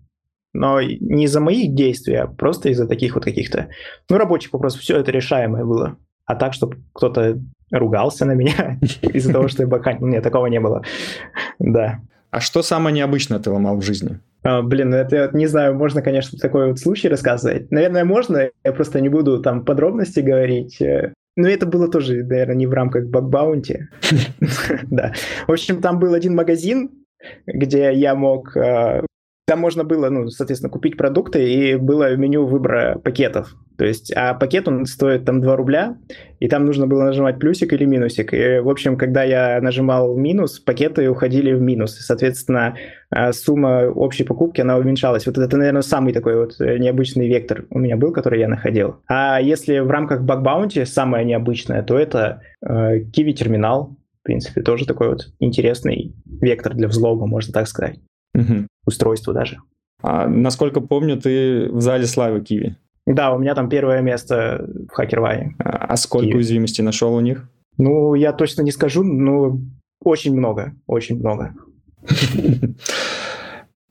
но 0.53 0.81
не 0.81 1.25
из-за 1.25 1.39
моих 1.39 1.73
действий, 1.73 2.15
а 2.15 2.27
просто 2.27 2.69
из-за 2.69 2.87
таких 2.87 3.15
вот 3.15 3.23
каких-то, 3.23 3.69
ну, 4.09 4.17
рабочих 4.17 4.51
вопросов. 4.51 4.81
Все 4.81 4.97
это 4.97 5.11
решаемое 5.11 5.63
было. 5.63 5.97
А 6.25 6.35
так, 6.35 6.53
чтобы 6.53 6.77
кто-то 6.93 7.39
ругался 7.71 8.25
на 8.25 8.33
меня 8.33 8.79
из-за 9.01 9.31
того, 9.31 9.47
что 9.47 9.63
я 9.63 9.67
баканил, 9.67 10.07
нет, 10.07 10.23
такого 10.23 10.47
не 10.47 10.59
было. 10.59 10.83
Да. 11.59 12.01
А 12.29 12.39
что 12.39 12.61
самое 12.63 12.95
необычное 12.95 13.39
ты 13.39 13.49
ломал 13.49 13.77
в 13.77 13.83
жизни? 13.83 14.19
А, 14.43 14.61
блин, 14.61 14.89
ну 14.89 14.97
это 14.97 15.29
не 15.33 15.47
знаю, 15.47 15.75
можно, 15.75 16.01
конечно, 16.01 16.37
такой 16.39 16.67
вот 16.67 16.79
случай 16.79 17.09
рассказывать. 17.09 17.71
Наверное, 17.71 18.05
можно, 18.05 18.49
я 18.63 18.71
просто 18.71 19.01
не 19.01 19.09
буду 19.09 19.41
там 19.41 19.63
подробности 19.63 20.19
говорить. 20.21 20.81
Но 21.35 21.47
это 21.47 21.65
было 21.65 21.89
тоже, 21.89 22.23
наверное, 22.23 22.55
не 22.55 22.67
в 22.67 22.73
рамках 22.73 23.07
бакбаунти. 23.07 23.87
Да. 24.89 25.13
В 25.47 25.51
общем, 25.51 25.81
там 25.81 25.99
был 25.99 26.13
один 26.13 26.35
магазин, 26.35 26.91
где 27.45 27.93
я 27.93 28.15
мог 28.15 28.55
э, 28.57 29.01
там 29.51 29.59
можно 29.59 29.83
было, 29.83 30.09
ну, 30.09 30.29
соответственно, 30.29 30.71
купить 30.71 30.95
продукты, 30.95 31.51
и 31.51 31.75
было 31.75 32.15
меню 32.15 32.45
выбора 32.45 33.01
пакетов. 33.03 33.53
То 33.77 33.83
есть, 33.83 34.13
а 34.15 34.33
пакет, 34.33 34.69
он 34.69 34.85
стоит 34.85 35.25
там 35.25 35.41
2 35.41 35.55
рубля, 35.57 35.97
и 36.39 36.47
там 36.47 36.65
нужно 36.65 36.87
было 36.87 37.03
нажимать 37.03 37.37
плюсик 37.37 37.73
или 37.73 37.83
минусик. 37.83 38.33
И, 38.33 38.59
в 38.59 38.69
общем, 38.69 38.95
когда 38.95 39.23
я 39.23 39.59
нажимал 39.59 40.15
минус, 40.15 40.59
пакеты 40.61 41.09
уходили 41.09 41.51
в 41.51 41.61
минус. 41.61 41.99
И, 41.99 42.01
соответственно, 42.01 42.77
сумма 43.31 43.87
общей 43.87 44.23
покупки, 44.23 44.61
она 44.61 44.77
уменьшалась. 44.77 45.25
Вот 45.25 45.37
это, 45.37 45.57
наверное, 45.57 45.81
самый 45.81 46.13
такой 46.13 46.37
вот 46.37 46.59
необычный 46.59 47.27
вектор 47.27 47.65
у 47.69 47.79
меня 47.79 47.97
был, 47.97 48.11
который 48.13 48.39
я 48.39 48.47
находил. 48.47 48.97
А 49.07 49.39
если 49.41 49.79
в 49.79 49.89
рамках 49.89 50.21
Bounty 50.21 50.85
самое 50.85 51.25
необычное, 51.25 51.83
то 51.83 51.97
это 51.97 52.41
э, 52.61 53.01
Kiwi 53.01 53.33
терминал. 53.33 53.97
В 54.21 54.23
принципе, 54.23 54.61
тоже 54.61 54.85
такой 54.85 55.09
вот 55.09 55.31
интересный 55.39 56.13
вектор 56.25 56.75
для 56.75 56.87
взлома, 56.87 57.25
можно 57.25 57.51
так 57.53 57.67
сказать 57.67 57.97
угу. 58.35 58.67
устройству 58.85 59.33
даже. 59.33 59.57
А, 60.01 60.27
насколько 60.27 60.81
помню, 60.81 61.17
ты 61.19 61.69
в 61.71 61.81
зале 61.81 62.05
славы 62.05 62.41
Киви. 62.41 62.75
Да, 63.05 63.33
у 63.33 63.39
меня 63.39 63.55
там 63.55 63.69
первое 63.69 64.01
место 64.01 64.67
в 64.89 64.99
HackerVine. 64.99 65.51
А, 65.59 65.85
а 65.87 65.97
сколько 65.97 66.27
Киви. 66.27 66.37
уязвимостей 66.37 66.83
нашел 66.83 67.13
у 67.13 67.19
них? 67.19 67.49
Ну, 67.77 68.13
я 68.15 68.33
точно 68.33 68.61
не 68.61 68.71
скажу, 68.71 69.03
но 69.03 69.59
очень 70.03 70.35
много, 70.35 70.73
очень 70.87 71.19
много. 71.19 71.53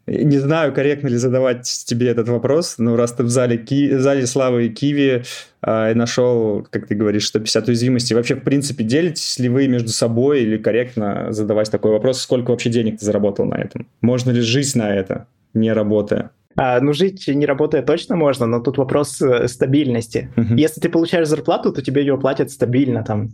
Не 0.07 0.39
знаю, 0.39 0.73
корректно 0.75 1.07
ли 1.07 1.17
задавать 1.17 1.85
тебе 1.87 2.09
этот 2.09 2.29
вопрос, 2.29 2.79
но 2.79 2.97
раз 2.97 3.13
ты 3.13 3.23
в 3.23 3.29
зале, 3.29 3.59
Ки... 3.59 3.95
в 3.95 4.01
зале 4.01 4.27
Славы 4.27 4.67
и 4.67 4.69
Киви 4.69 5.23
э, 5.63 5.95
нашел, 5.95 6.67
как 6.69 6.89
ты 6.89 6.97
говоришь, 6.97 7.29
150 7.29 7.69
уязвимостей, 7.69 8.15
вообще, 8.15 8.35
в 8.35 8.43
принципе, 8.43 8.83
делитесь 8.83 9.39
ли 9.39 9.49
вы 9.49 9.69
между 9.69 9.91
собой 9.91 10.43
или 10.43 10.57
корректно 10.57 11.29
задавать 11.31 11.71
такой 11.71 11.93
вопрос, 11.93 12.21
сколько 12.21 12.51
вообще 12.51 12.71
денег 12.71 12.99
ты 12.99 13.05
заработал 13.05 13.45
на 13.45 13.55
этом? 13.55 13.87
Можно 14.01 14.33
ли 14.33 14.41
жить 14.41 14.75
на 14.75 14.93
это, 14.93 15.29
не 15.55 15.73
работая? 15.73 16.31
А, 16.63 16.79
ну, 16.83 16.93
жить 16.93 17.27
не 17.27 17.47
работая 17.47 17.81
точно 17.81 18.17
можно, 18.17 18.45
но 18.45 18.61
тут 18.61 18.77
вопрос 18.77 19.23
э, 19.23 19.49
стабильности. 19.49 20.31
Uh-huh. 20.37 20.57
Если 20.59 20.79
ты 20.79 20.91
получаешь 20.91 21.27
зарплату, 21.27 21.73
то 21.73 21.81
тебе 21.81 22.03
ее 22.03 22.19
платят 22.19 22.51
стабильно, 22.51 23.03
там, 23.03 23.31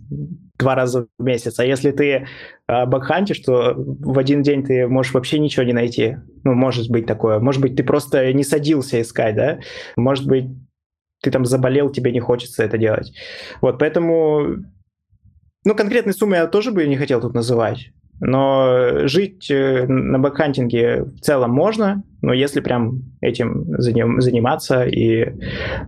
два 0.57 0.77
раза 0.77 1.09
в 1.19 1.25
месяц. 1.25 1.59
А 1.59 1.65
если 1.65 1.91
ты 1.91 2.29
а, 2.69 2.87
бакхантишь, 2.87 3.41
то 3.41 3.75
в 3.77 4.17
один 4.17 4.43
день 4.43 4.63
ты 4.63 4.87
можешь 4.87 5.13
вообще 5.13 5.41
ничего 5.41 5.65
не 5.65 5.73
найти. 5.73 6.19
Ну, 6.45 6.55
может 6.55 6.89
быть 6.89 7.07
такое. 7.07 7.41
Может 7.41 7.61
быть, 7.61 7.75
ты 7.75 7.83
просто 7.83 8.33
не 8.33 8.45
садился 8.45 9.03
искать, 9.03 9.35
да? 9.35 9.59
Может 9.97 10.29
быть, 10.29 10.45
ты 11.21 11.33
там 11.33 11.45
заболел, 11.47 11.91
тебе 11.91 12.13
не 12.13 12.21
хочется 12.21 12.63
это 12.63 12.79
делать. 12.79 13.13
Вот, 13.61 13.81
поэтому... 13.81 14.59
Ну, 15.65 15.75
конкретной 15.75 16.13
суммы 16.13 16.37
я 16.37 16.47
тоже 16.47 16.71
бы 16.71 16.87
не 16.87 16.97
хотел 16.97 17.21
тут 17.21 17.35
называть. 17.35 17.91
Но 18.21 19.07
жить 19.07 19.51
э, 19.51 19.87
на 19.87 20.19
бэкхантинге 20.19 21.05
в 21.05 21.21
целом 21.21 21.51
можно, 21.51 22.03
но 22.23 22.33
если 22.33 22.61
прям 22.61 23.03
этим 23.21 23.67
заниматься. 23.79 24.85
И... 24.85 25.27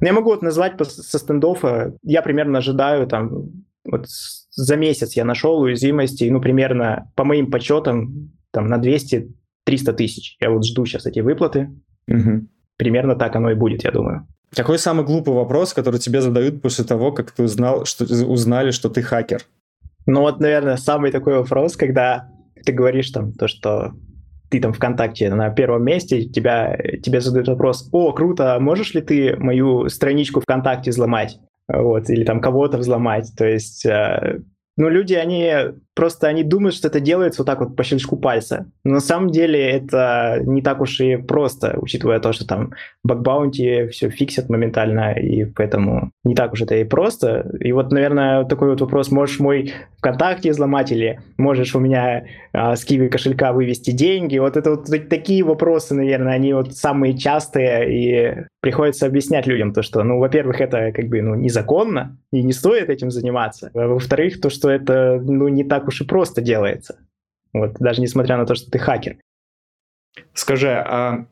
Ну, 0.00 0.06
я 0.06 0.12
могу 0.12 0.30
вот 0.30 0.42
назвать 0.42 0.74
со 0.84 1.18
стендофа, 1.18 1.94
я 2.02 2.22
примерно 2.22 2.58
ожидаю 2.58 3.06
там 3.06 3.64
вот 3.90 4.06
за 4.50 4.76
месяц 4.76 5.14
я 5.14 5.24
нашел 5.24 5.60
уязвимости, 5.60 6.24
ну, 6.24 6.40
примерно 6.40 7.10
по 7.14 7.24
моим 7.24 7.50
подсчетам, 7.50 8.32
там, 8.50 8.66
на 8.66 8.76
200-300 8.76 9.28
тысяч. 9.96 10.36
Я 10.40 10.50
вот 10.50 10.66
жду 10.66 10.84
сейчас 10.84 11.06
эти 11.06 11.20
выплаты. 11.20 11.70
Угу. 12.08 12.46
Примерно 12.76 13.16
так 13.16 13.36
оно 13.36 13.50
и 13.50 13.54
будет, 13.54 13.84
я 13.84 13.90
думаю. 13.90 14.26
Какой 14.54 14.78
самый 14.78 15.04
глупый 15.04 15.34
вопрос, 15.34 15.74
который 15.74 16.00
тебе 16.00 16.22
задают 16.22 16.62
после 16.62 16.84
того, 16.84 17.12
как 17.12 17.32
ты 17.32 17.42
узнал, 17.42 17.84
что 17.84 18.04
узнали, 18.04 18.70
что 18.70 18.88
ты 18.88 19.02
хакер? 19.02 19.42
Ну 20.08 20.22
вот, 20.22 20.40
наверное, 20.40 20.76
самый 20.76 21.12
такой 21.12 21.36
вопрос, 21.36 21.76
когда 21.76 22.30
ты 22.64 22.72
говоришь 22.72 23.10
там 23.10 23.34
то, 23.34 23.46
что 23.46 23.92
ты 24.48 24.58
там 24.58 24.72
ВКонтакте 24.72 25.28
на 25.28 25.50
первом 25.50 25.84
месте, 25.84 26.24
тебя, 26.24 26.78
тебе 27.02 27.20
задают 27.20 27.48
вопрос, 27.48 27.90
о, 27.92 28.12
круто, 28.12 28.56
можешь 28.58 28.94
ли 28.94 29.02
ты 29.02 29.36
мою 29.36 29.90
страничку 29.90 30.40
ВКонтакте 30.40 30.92
взломать? 30.92 31.38
Вот, 31.70 32.08
или 32.08 32.24
там 32.24 32.40
кого-то 32.40 32.78
взломать. 32.78 33.30
То 33.36 33.46
есть, 33.46 33.84
э, 33.84 34.40
ну, 34.78 34.88
люди, 34.88 35.12
они 35.12 35.52
Просто 35.98 36.28
они 36.28 36.44
думают, 36.44 36.76
что 36.76 36.86
это 36.86 37.00
делается 37.00 37.42
вот 37.42 37.46
так 37.46 37.58
вот 37.58 37.74
по 37.74 37.82
щелчку 37.82 38.16
пальца. 38.16 38.66
Но 38.84 38.92
на 38.92 39.00
самом 39.00 39.30
деле 39.30 39.68
это 39.68 40.40
не 40.46 40.62
так 40.62 40.80
уж 40.80 41.00
и 41.00 41.16
просто, 41.16 41.76
учитывая 41.80 42.20
то, 42.20 42.32
что 42.32 42.46
там 42.46 42.70
бакбаунти 43.02 43.88
все 43.88 44.08
фиксят 44.08 44.48
моментально, 44.48 45.14
и 45.14 45.44
поэтому 45.44 46.12
не 46.22 46.36
так 46.36 46.52
уж 46.52 46.62
это 46.62 46.76
и 46.76 46.84
просто. 46.84 47.50
И 47.58 47.72
вот, 47.72 47.90
наверное, 47.90 48.44
такой 48.44 48.68
вот 48.70 48.80
вопрос, 48.80 49.10
можешь 49.10 49.40
мой 49.40 49.74
ВКонтакте 49.98 50.52
взломать 50.52 50.92
или 50.92 51.18
можешь 51.36 51.74
у 51.74 51.80
меня 51.80 52.26
а, 52.52 52.76
с 52.76 52.84
Киви 52.84 53.08
кошелька 53.08 53.52
вывести 53.52 53.90
деньги? 53.90 54.38
Вот 54.38 54.56
это 54.56 54.70
вот 54.70 54.86
такие 55.08 55.42
вопросы, 55.42 55.94
наверное, 55.94 56.34
они 56.34 56.52
вот 56.52 56.76
самые 56.76 57.18
частые, 57.18 57.90
и 57.90 58.44
приходится 58.60 59.06
объяснять 59.06 59.46
людям 59.46 59.72
то, 59.72 59.82
что, 59.82 60.02
ну, 60.04 60.18
во-первых, 60.18 60.60
это 60.60 60.92
как 60.92 61.06
бы, 61.06 61.22
ну, 61.22 61.34
незаконно, 61.34 62.16
и 62.32 62.42
не 62.42 62.52
стоит 62.52 62.90
этим 62.90 63.10
заниматься. 63.10 63.70
А 63.74 63.88
во-вторых, 63.88 64.40
то, 64.40 64.50
что 64.50 64.70
это, 64.70 65.20
ну, 65.22 65.48
не 65.48 65.64
так 65.64 65.87
уж 65.88 66.00
и 66.00 66.04
просто 66.04 66.40
делается. 66.40 67.00
Вот, 67.52 67.74
даже 67.80 68.00
несмотря 68.00 68.36
на 68.36 68.46
то, 68.46 68.54
что 68.54 68.70
ты 68.70 68.78
хакер. 68.78 69.18
Скажи, 70.34 70.70
а 70.70 71.26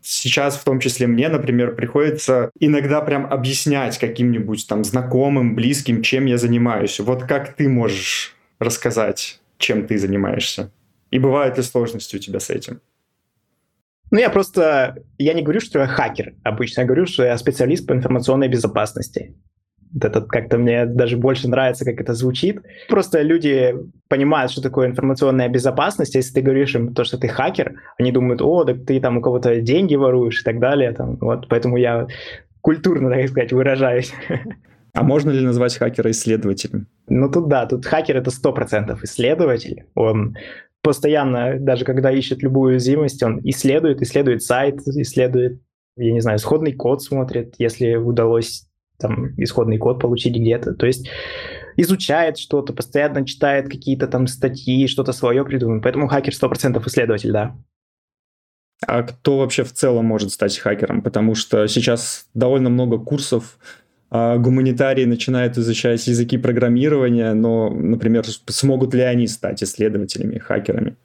сейчас 0.00 0.56
в 0.56 0.64
том 0.64 0.80
числе 0.80 1.06
мне, 1.06 1.28
например, 1.28 1.74
приходится 1.74 2.50
иногда 2.60 3.00
прям 3.00 3.26
объяснять 3.26 3.98
каким-нибудь 3.98 4.66
там 4.68 4.84
знакомым, 4.84 5.54
близким, 5.54 6.02
чем 6.02 6.26
я 6.26 6.38
занимаюсь. 6.38 7.00
Вот 7.00 7.24
как 7.24 7.56
ты 7.56 7.68
можешь 7.68 8.36
рассказать, 8.58 9.40
чем 9.58 9.86
ты 9.86 9.98
занимаешься? 9.98 10.70
И 11.10 11.18
бывают 11.18 11.56
ли 11.56 11.62
сложности 11.62 12.16
у 12.16 12.18
тебя 12.18 12.40
с 12.40 12.50
этим? 12.50 12.80
Ну, 14.10 14.18
я 14.20 14.30
просто... 14.30 15.02
Я 15.18 15.34
не 15.34 15.42
говорю, 15.42 15.60
что 15.60 15.80
я 15.80 15.86
хакер 15.86 16.34
обычно. 16.44 16.82
Я 16.82 16.86
говорю, 16.86 17.06
что 17.06 17.24
я 17.24 17.36
специалист 17.38 17.86
по 17.86 17.92
информационной 17.92 18.48
безопасности. 18.48 19.34
Это 20.00 20.20
как-то 20.20 20.58
мне 20.58 20.86
даже 20.86 21.16
больше 21.16 21.48
нравится, 21.48 21.84
как 21.84 22.00
это 22.00 22.14
звучит. 22.14 22.60
Просто 22.88 23.22
люди 23.22 23.74
понимают, 24.08 24.52
что 24.52 24.62
такое 24.62 24.88
информационная 24.88 25.48
безопасность. 25.48 26.14
Если 26.14 26.34
ты 26.34 26.42
говоришь 26.42 26.74
им 26.74 26.94
то, 26.94 27.04
что 27.04 27.18
ты 27.18 27.28
хакер, 27.28 27.80
они 27.98 28.12
думают, 28.12 28.42
о, 28.42 28.64
да 28.64 28.74
ты 28.74 29.00
там 29.00 29.18
у 29.18 29.20
кого-то 29.20 29.60
деньги 29.60 29.94
воруешь 29.94 30.40
и 30.40 30.44
так 30.44 30.58
далее. 30.58 30.92
Там, 30.92 31.16
вот, 31.16 31.48
поэтому 31.48 31.76
я 31.76 32.06
культурно, 32.60 33.10
так 33.10 33.28
сказать, 33.28 33.52
выражаюсь. 33.52 34.12
А 34.92 35.02
можно 35.02 35.30
ли 35.30 35.44
назвать 35.44 35.76
хакера 35.76 36.10
исследователем? 36.10 36.86
Ну 37.08 37.30
тут 37.30 37.48
да, 37.48 37.66
тут 37.66 37.84
хакер 37.84 38.16
это 38.16 38.30
100% 38.30 38.98
исследователь. 39.02 39.84
Он 39.94 40.36
постоянно, 40.82 41.58
даже 41.58 41.84
когда 41.84 42.10
ищет 42.10 42.42
любую 42.42 42.72
уязвимость, 42.72 43.22
он 43.22 43.40
исследует, 43.44 44.00
исследует 44.02 44.42
сайт, 44.42 44.80
исследует, 44.86 45.60
я 45.96 46.12
не 46.12 46.20
знаю, 46.20 46.38
исходный 46.38 46.72
код 46.72 47.02
смотрит, 47.02 47.54
если 47.58 47.96
удалось 47.96 48.65
там 48.98 49.34
исходный 49.36 49.78
код 49.78 50.00
получить 50.00 50.36
где-то. 50.36 50.74
То 50.74 50.86
есть 50.86 51.08
изучает 51.76 52.38
что-то, 52.38 52.72
постоянно 52.72 53.26
читает 53.26 53.68
какие-то 53.68 54.06
там 54.06 54.26
статьи, 54.26 54.86
что-то 54.86 55.12
свое 55.12 55.44
придумывает. 55.44 55.82
Поэтому 55.82 56.08
хакер 56.08 56.32
100% 56.32 56.86
исследователь, 56.86 57.32
да. 57.32 57.56
А 58.86 59.02
кто 59.02 59.38
вообще 59.38 59.64
в 59.64 59.72
целом 59.72 60.04
может 60.04 60.32
стать 60.32 60.58
хакером? 60.58 61.02
Потому 61.02 61.34
что 61.34 61.66
сейчас 61.66 62.26
довольно 62.34 62.68
много 62.68 62.98
курсов, 62.98 63.58
а 64.10 64.36
гуманитарии 64.36 65.04
начинают 65.04 65.56
изучать 65.56 66.06
языки 66.06 66.38
программирования, 66.38 67.32
но, 67.32 67.70
например, 67.70 68.24
смогут 68.26 68.94
ли 68.94 69.00
они 69.00 69.26
стать 69.26 69.62
исследователями, 69.62 70.38
хакерами? 70.38 70.96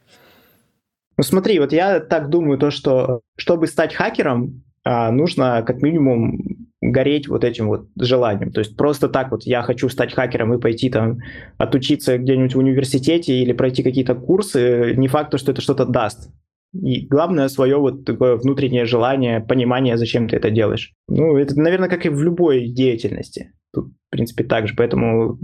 Ну 1.17 1.23
смотри, 1.23 1.59
вот 1.59 1.71
я 1.71 1.99
так 1.99 2.29
думаю, 2.29 2.57
то, 2.57 2.71
что 2.71 3.21
чтобы 3.37 3.67
стать 3.67 3.93
хакером, 3.93 4.63
а, 4.83 5.11
нужно 5.11 5.63
как 5.63 5.81
минимум 5.81 6.70
гореть 6.81 7.27
вот 7.27 7.43
этим 7.43 7.67
вот 7.67 7.87
желанием. 7.97 8.51
То 8.51 8.59
есть 8.59 8.75
просто 8.75 9.07
так 9.07 9.31
вот 9.31 9.43
я 9.43 9.61
хочу 9.61 9.87
стать 9.87 10.13
хакером 10.13 10.53
и 10.53 10.59
пойти 10.59 10.89
там 10.89 11.19
отучиться 11.57 12.17
где-нибудь 12.17 12.55
в 12.55 12.59
университете 12.59 13.39
или 13.39 13.53
пройти 13.53 13.83
какие-то 13.83 14.15
курсы, 14.15 14.95
не 14.97 15.07
факт, 15.07 15.37
что 15.37 15.51
это 15.51 15.61
что-то 15.61 15.85
даст. 15.85 16.31
И 16.73 17.05
главное 17.05 17.49
свое 17.49 17.77
вот 17.77 18.05
такое 18.05 18.37
внутреннее 18.37 18.85
желание, 18.85 19.41
понимание, 19.41 19.97
зачем 19.97 20.27
ты 20.27 20.37
это 20.37 20.49
делаешь. 20.49 20.93
Ну, 21.07 21.37
это, 21.37 21.59
наверное, 21.59 21.89
как 21.89 22.05
и 22.05 22.09
в 22.09 22.23
любой 22.23 22.67
деятельности. 22.69 23.51
Тут, 23.73 23.87
в 23.87 24.09
принципе, 24.09 24.43
так 24.43 24.67
же. 24.67 24.73
Поэтому 24.75 25.37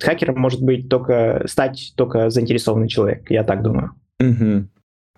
хакером 0.00 0.40
может 0.40 0.62
быть 0.62 0.88
только 0.88 1.44
стать 1.46 1.92
только 1.96 2.30
заинтересованный 2.30 2.88
человек, 2.88 3.30
я 3.30 3.44
так 3.44 3.62
думаю. 3.62 3.92
Угу 4.18 4.68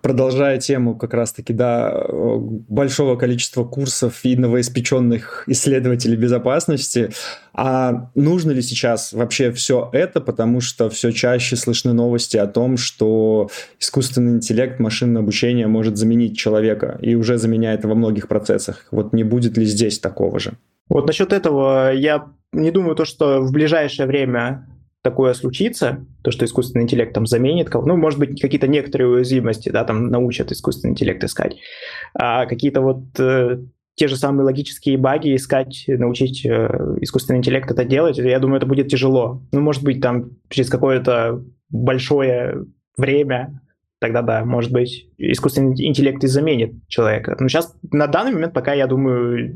продолжая 0.05 0.59
тему 0.59 0.95
как 0.95 1.15
раз-таки, 1.15 1.51
да, 1.51 2.05
большого 2.11 3.15
количества 3.15 3.63
курсов 3.63 4.19
и 4.21 4.35
новоиспеченных 4.35 5.45
исследователей 5.47 6.15
безопасности, 6.15 7.09
а 7.55 8.11
нужно 8.13 8.51
ли 8.51 8.61
сейчас 8.61 9.13
вообще 9.13 9.51
все 9.51 9.89
это, 9.93 10.21
потому 10.21 10.61
что 10.61 10.91
все 10.91 11.11
чаще 11.11 11.55
слышны 11.55 11.93
новости 11.93 12.37
о 12.37 12.45
том, 12.45 12.77
что 12.77 13.49
искусственный 13.79 14.33
интеллект, 14.33 14.79
машинное 14.79 15.23
обучение 15.23 15.65
может 15.65 15.97
заменить 15.97 16.37
человека 16.37 16.99
и 17.01 17.15
уже 17.15 17.39
заменяет 17.39 17.83
во 17.83 17.95
многих 17.95 18.27
процессах. 18.27 18.85
Вот 18.91 19.11
не 19.11 19.23
будет 19.23 19.57
ли 19.57 19.65
здесь 19.65 19.97
такого 19.97 20.37
же? 20.37 20.51
Вот 20.87 21.07
насчет 21.07 21.33
этого 21.33 21.91
я 21.91 22.27
не 22.53 22.69
думаю 22.69 22.95
то, 22.95 23.05
что 23.05 23.41
в 23.41 23.51
ближайшее 23.51 24.05
время 24.05 24.67
такое 25.05 25.35
случится, 25.35 26.03
то, 26.23 26.31
что 26.31 26.45
искусственный 26.45 26.83
интеллект 26.83 27.13
там 27.13 27.27
заменит 27.27 27.69
кого 27.69 27.85
ну, 27.85 27.95
может 27.95 28.17
быть, 28.17 28.41
какие-то 28.41 28.67
некоторые 28.67 29.07
уязвимости, 29.07 29.69
да, 29.69 29.83
там 29.83 30.07
научат 30.07 30.51
искусственный 30.51 30.93
интеллект 30.93 31.23
искать, 31.23 31.57
а 32.15 32.47
какие-то 32.47 32.81
вот 32.81 33.03
э, 33.19 33.59
те 33.93 34.07
же 34.07 34.17
самые 34.17 34.45
логические 34.45 34.97
баги 34.97 35.35
искать, 35.35 35.85
научить 35.87 36.43
э, 36.43 36.97
искусственный 37.01 37.37
интеллект 37.37 37.69
это 37.69 37.85
делать, 37.85 38.17
я 38.17 38.39
думаю, 38.39 38.57
это 38.57 38.65
будет 38.65 38.87
тяжело. 38.87 39.43
Ну, 39.51 39.61
может 39.61 39.83
быть, 39.83 40.01
там 40.01 40.31
через 40.49 40.71
какое-то 40.71 41.43
большое 41.69 42.65
время, 42.97 43.61
тогда 43.99 44.23
да, 44.23 44.43
может 44.43 44.71
быть, 44.71 45.07
искусственный 45.19 45.75
интеллект 45.85 46.23
и 46.23 46.27
заменит 46.27 46.73
человека. 46.87 47.37
Но 47.39 47.47
сейчас, 47.47 47.75
на 47.91 48.07
данный 48.07 48.33
момент, 48.33 48.53
пока, 48.53 48.73
я 48.73 48.87
думаю, 48.87 49.55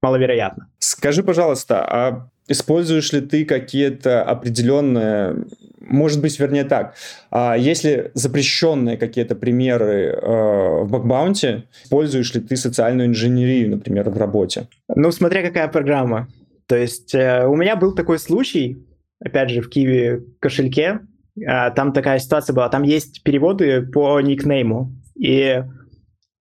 маловероятно. 0.00 0.68
Скажи, 0.78 1.24
пожалуйста, 1.24 1.84
а 1.84 2.30
используешь 2.50 3.12
ли 3.12 3.20
ты 3.20 3.44
какие-то 3.44 4.22
определенные, 4.24 5.44
может 5.80 6.20
быть, 6.20 6.38
вернее 6.38 6.64
так, 6.64 6.96
а 7.30 7.56
если 7.56 8.10
запрещенные 8.14 8.96
какие-то 8.96 9.36
примеры 9.36 10.18
э, 10.20 10.82
в 10.82 10.90
бакбаунте, 10.90 11.64
используешь 11.84 12.34
ли 12.34 12.40
ты 12.40 12.56
социальную 12.56 13.08
инженерию, 13.08 13.70
например, 13.70 14.10
в 14.10 14.18
работе? 14.18 14.66
Ну, 14.88 15.12
смотря 15.12 15.42
какая 15.42 15.68
программа. 15.68 16.28
То 16.66 16.76
есть 16.76 17.14
э, 17.14 17.46
у 17.46 17.54
меня 17.54 17.76
был 17.76 17.94
такой 17.94 18.18
случай, 18.18 18.84
опять 19.24 19.50
же, 19.50 19.62
в 19.62 19.70
Киеве 19.70 20.24
кошельке, 20.40 21.00
э, 21.40 21.70
там 21.76 21.92
такая 21.92 22.18
ситуация 22.18 22.52
была, 22.52 22.68
там 22.68 22.82
есть 22.82 23.22
переводы 23.22 23.82
по 23.82 24.20
никнейму, 24.20 24.92
и 25.16 25.62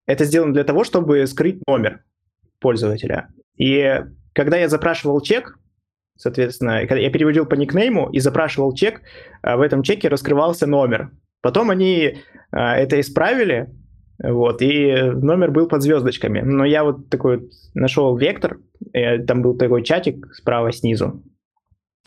это 0.07 0.25
сделано 0.25 0.53
для 0.53 0.63
того, 0.63 0.83
чтобы 0.83 1.27
скрыть 1.27 1.61
номер 1.67 2.03
пользователя. 2.59 3.27
И 3.57 4.01
когда 4.33 4.57
я 4.57 4.69
запрашивал 4.69 5.21
чек, 5.21 5.59
соответственно, 6.19 6.81
когда 6.81 6.97
я 6.97 7.09
переводил 7.09 7.45
по 7.45 7.55
никнейму 7.55 8.09
и 8.09 8.19
запрашивал 8.19 8.75
чек, 8.75 9.01
а 9.41 9.55
в 9.55 9.61
этом 9.61 9.81
чеке 9.83 10.09
раскрывался 10.09 10.67
номер. 10.67 11.11
Потом 11.41 11.69
они 11.69 12.17
а, 12.51 12.75
это 12.75 12.99
исправили, 12.99 13.69
вот, 14.21 14.61
и 14.61 14.93
номер 15.01 15.51
был 15.51 15.67
под 15.67 15.81
звездочками. 15.81 16.41
Но 16.41 16.65
я 16.65 16.83
вот 16.83 17.09
такой 17.09 17.37
вот 17.37 17.49
нашел 17.73 18.17
вектор, 18.17 18.57
там 19.27 19.41
был 19.41 19.57
такой 19.57 19.81
чатик 19.81 20.27
справа 20.33 20.73
снизу. 20.73 21.23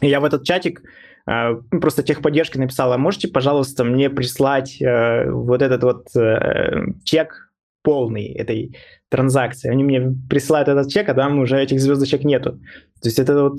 И 0.02 0.08
я 0.08 0.20
в 0.20 0.24
этот 0.24 0.44
чатик 0.44 0.82
а, 1.24 1.52
ну, 1.70 1.80
просто 1.80 2.02
техподдержки 2.02 2.58
написал, 2.58 2.92
а 2.92 2.98
можете, 2.98 3.28
пожалуйста, 3.28 3.82
мне 3.82 4.10
прислать 4.10 4.76
вот 4.78 5.62
этот 5.62 5.82
вот 5.82 6.14
э, 6.16 6.84
чек 7.04 7.51
полный 7.82 8.26
этой 8.32 8.76
транзакции. 9.08 9.70
Они 9.70 9.84
мне 9.84 10.14
присылают 10.28 10.68
этот 10.68 10.88
чек, 10.88 11.08
а 11.08 11.14
там 11.14 11.38
уже 11.38 11.60
этих 11.60 11.80
звездочек 11.80 12.24
нету. 12.24 12.60
То 13.00 13.08
есть 13.08 13.18
это 13.18 13.42
вот 13.42 13.58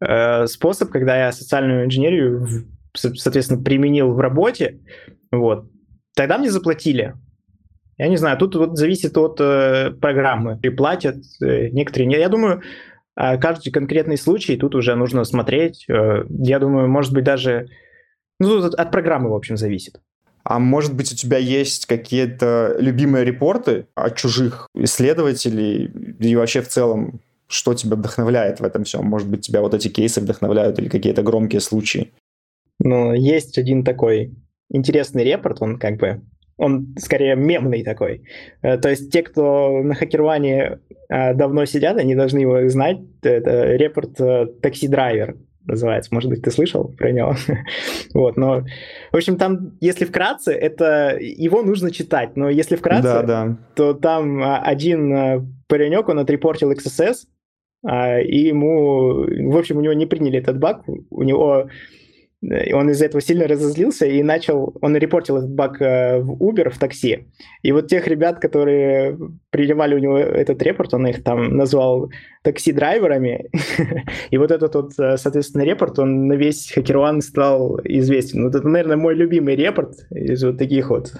э, 0.00 0.46
способ, 0.46 0.90
когда 0.90 1.26
я 1.26 1.32
социальную 1.32 1.84
инженерию, 1.84 2.46
соответственно, 2.94 3.62
применил 3.62 4.12
в 4.12 4.20
работе, 4.20 4.80
вот, 5.32 5.70
тогда 6.14 6.38
мне 6.38 6.50
заплатили. 6.50 7.14
Я 7.98 8.08
не 8.08 8.16
знаю, 8.16 8.36
тут 8.36 8.54
вот 8.56 8.76
зависит 8.76 9.16
от 9.16 9.40
э, 9.40 9.90
программы. 9.92 10.60
И 10.62 10.68
платят 10.68 11.16
э, 11.42 11.68
некоторые... 11.70 12.10
Я 12.20 12.28
думаю, 12.28 12.60
э, 13.18 13.38
каждый 13.38 13.70
конкретный 13.70 14.18
случай 14.18 14.56
тут 14.56 14.74
уже 14.74 14.94
нужно 14.94 15.24
смотреть. 15.24 15.86
Э, 15.88 16.24
я 16.28 16.58
думаю, 16.58 16.88
может 16.88 17.14
быть, 17.14 17.24
даже... 17.24 17.68
Ну, 18.38 18.60
тут 18.60 18.74
от 18.74 18.92
программы, 18.92 19.30
в 19.30 19.34
общем, 19.34 19.56
зависит. 19.56 19.98
А 20.48 20.60
может 20.60 20.94
быть, 20.94 21.12
у 21.12 21.16
тебя 21.16 21.38
есть 21.38 21.86
какие-то 21.86 22.76
любимые 22.78 23.24
репорты 23.24 23.86
от 23.96 24.16
чужих 24.16 24.68
исследователей 24.76 25.90
и 26.20 26.36
вообще 26.36 26.60
в 26.60 26.68
целом, 26.68 27.20
что 27.48 27.74
тебя 27.74 27.96
вдохновляет 27.96 28.60
в 28.60 28.64
этом 28.64 28.84
всем? 28.84 29.04
Может 29.06 29.28
быть, 29.28 29.40
тебя 29.40 29.60
вот 29.60 29.74
эти 29.74 29.88
кейсы 29.88 30.20
вдохновляют 30.20 30.78
или 30.78 30.88
какие-то 30.88 31.24
громкие 31.24 31.60
случаи? 31.60 32.12
Ну, 32.78 33.12
есть 33.12 33.58
один 33.58 33.82
такой 33.82 34.36
интересный 34.70 35.24
репорт, 35.24 35.60
он 35.62 35.80
как 35.80 35.96
бы, 35.96 36.20
он 36.56 36.94
скорее 36.96 37.34
мемный 37.34 37.82
такой. 37.82 38.22
Э, 38.62 38.78
то 38.78 38.88
есть 38.88 39.10
те, 39.10 39.24
кто 39.24 39.82
на 39.82 39.94
хакерване 39.96 40.78
э, 41.08 41.34
давно 41.34 41.64
сидят, 41.64 41.96
они 41.96 42.14
должны 42.14 42.38
его 42.38 42.68
знать. 42.68 42.98
Это 43.20 43.74
репорт 43.74 44.20
э, 44.20 44.46
«Такси-драйвер» 44.62 45.36
называется. 45.66 46.14
Может 46.14 46.30
быть, 46.30 46.42
ты 46.42 46.50
слышал 46.50 46.88
про 46.96 47.12
него? 47.12 47.34
вот, 48.14 48.36
но, 48.36 48.64
в 49.12 49.16
общем, 49.16 49.36
там, 49.36 49.76
если 49.80 50.04
вкратце, 50.04 50.52
это 50.52 51.16
его 51.20 51.62
нужно 51.62 51.90
читать, 51.90 52.36
но 52.36 52.48
если 52.48 52.76
вкратце, 52.76 53.02
да, 53.02 53.22
да. 53.22 53.56
то 53.74 53.94
там 53.94 54.42
а, 54.42 54.58
один 54.58 55.12
а, 55.14 55.46
паренек, 55.68 56.08
он 56.08 56.18
отрепортил 56.18 56.72
XSS, 56.72 57.26
а, 57.84 58.20
и 58.20 58.48
ему, 58.48 59.24
в 59.52 59.56
общем, 59.56 59.78
у 59.78 59.80
него 59.80 59.92
не 59.92 60.06
приняли 60.06 60.38
этот 60.38 60.58
баг, 60.58 60.82
у 60.86 61.22
него 61.22 61.68
он 62.72 62.90
из-за 62.90 63.06
этого 63.06 63.20
сильно 63.20 63.46
разозлился 63.46 64.06
и 64.06 64.22
начал, 64.22 64.74
он 64.80 64.96
репортил 64.96 65.38
этот 65.38 65.50
баг 65.50 65.80
э, 65.80 66.20
в 66.20 66.32
Uber, 66.42 66.70
в 66.70 66.78
такси. 66.78 67.26
И 67.62 67.72
вот 67.72 67.88
тех 67.88 68.06
ребят, 68.06 68.38
которые 68.38 69.18
принимали 69.50 69.94
у 69.94 69.98
него 69.98 70.18
этот 70.18 70.62
репорт, 70.62 70.94
он 70.94 71.06
их 71.06 71.22
там 71.22 71.56
назвал 71.56 72.10
такси-драйверами. 72.42 73.50
и 74.30 74.38
вот 74.38 74.50
этот 74.50 74.74
вот, 74.74 74.92
э, 74.98 75.16
соответственно, 75.16 75.62
репорт, 75.62 75.98
он 75.98 76.26
на 76.26 76.34
весь 76.34 76.70
хакерван 76.72 77.20
стал 77.20 77.80
известен. 77.84 78.44
Вот 78.44 78.54
это, 78.54 78.68
наверное, 78.68 78.96
мой 78.96 79.14
любимый 79.14 79.56
репорт 79.56 79.94
из 80.10 80.44
вот 80.44 80.58
таких 80.58 80.90
вот. 80.90 81.12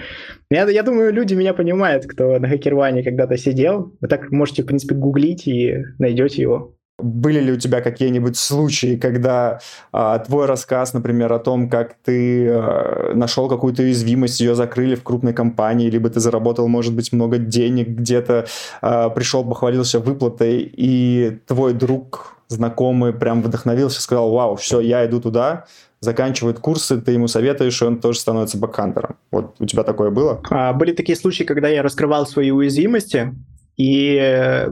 я, 0.50 0.68
я 0.68 0.82
думаю, 0.82 1.12
люди 1.12 1.34
меня 1.34 1.54
понимают, 1.54 2.06
кто 2.06 2.38
на 2.38 2.48
хакерване 2.48 3.02
когда-то 3.02 3.36
сидел. 3.36 3.94
Вы 4.00 4.08
так 4.08 4.30
можете, 4.30 4.62
в 4.62 4.66
принципе, 4.66 4.94
гуглить 4.94 5.46
и 5.46 5.84
найдете 5.98 6.42
его. 6.42 6.74
Были 6.98 7.40
ли 7.40 7.52
у 7.52 7.56
тебя 7.56 7.80
какие-нибудь 7.80 8.36
случаи, 8.36 8.96
когда 8.96 9.60
а, 9.92 10.18
твой 10.20 10.46
рассказ, 10.46 10.92
например, 10.92 11.32
о 11.32 11.38
том, 11.38 11.68
как 11.68 11.94
ты 12.04 12.48
а, 12.48 13.12
нашел 13.14 13.48
какую-то 13.48 13.82
уязвимость, 13.82 14.40
ее 14.40 14.54
закрыли 14.54 14.94
в 14.94 15.02
крупной 15.02 15.32
компании, 15.32 15.90
либо 15.90 16.10
ты 16.10 16.20
заработал, 16.20 16.68
может 16.68 16.94
быть, 16.94 17.12
много 17.12 17.38
денег 17.38 17.88
где-то, 17.88 18.46
а, 18.82 19.08
пришел, 19.08 19.44
похвалился 19.44 19.98
выплатой, 19.98 20.60
и 20.60 21.40
твой 21.46 21.72
друг, 21.72 22.36
знакомый, 22.48 23.12
прям 23.12 23.42
вдохновился, 23.42 24.00
сказал, 24.00 24.30
вау, 24.30 24.56
все, 24.56 24.80
я 24.80 25.04
иду 25.04 25.20
туда, 25.20 25.64
заканчивает 26.00 26.58
курсы, 26.58 27.00
ты 27.00 27.12
ему 27.12 27.26
советуешь, 27.26 27.80
и 27.80 27.84
он 27.84 28.00
тоже 28.00 28.20
становится 28.20 28.58
бэкхантером. 28.58 29.16
Вот 29.30 29.56
у 29.58 29.66
тебя 29.66 29.82
такое 29.82 30.10
было? 30.10 30.40
А, 30.50 30.72
были 30.72 30.92
такие 30.92 31.16
случаи, 31.16 31.44
когда 31.44 31.68
я 31.68 31.82
раскрывал 31.82 32.26
свои 32.26 32.50
уязвимости, 32.50 33.34
и 33.76 34.68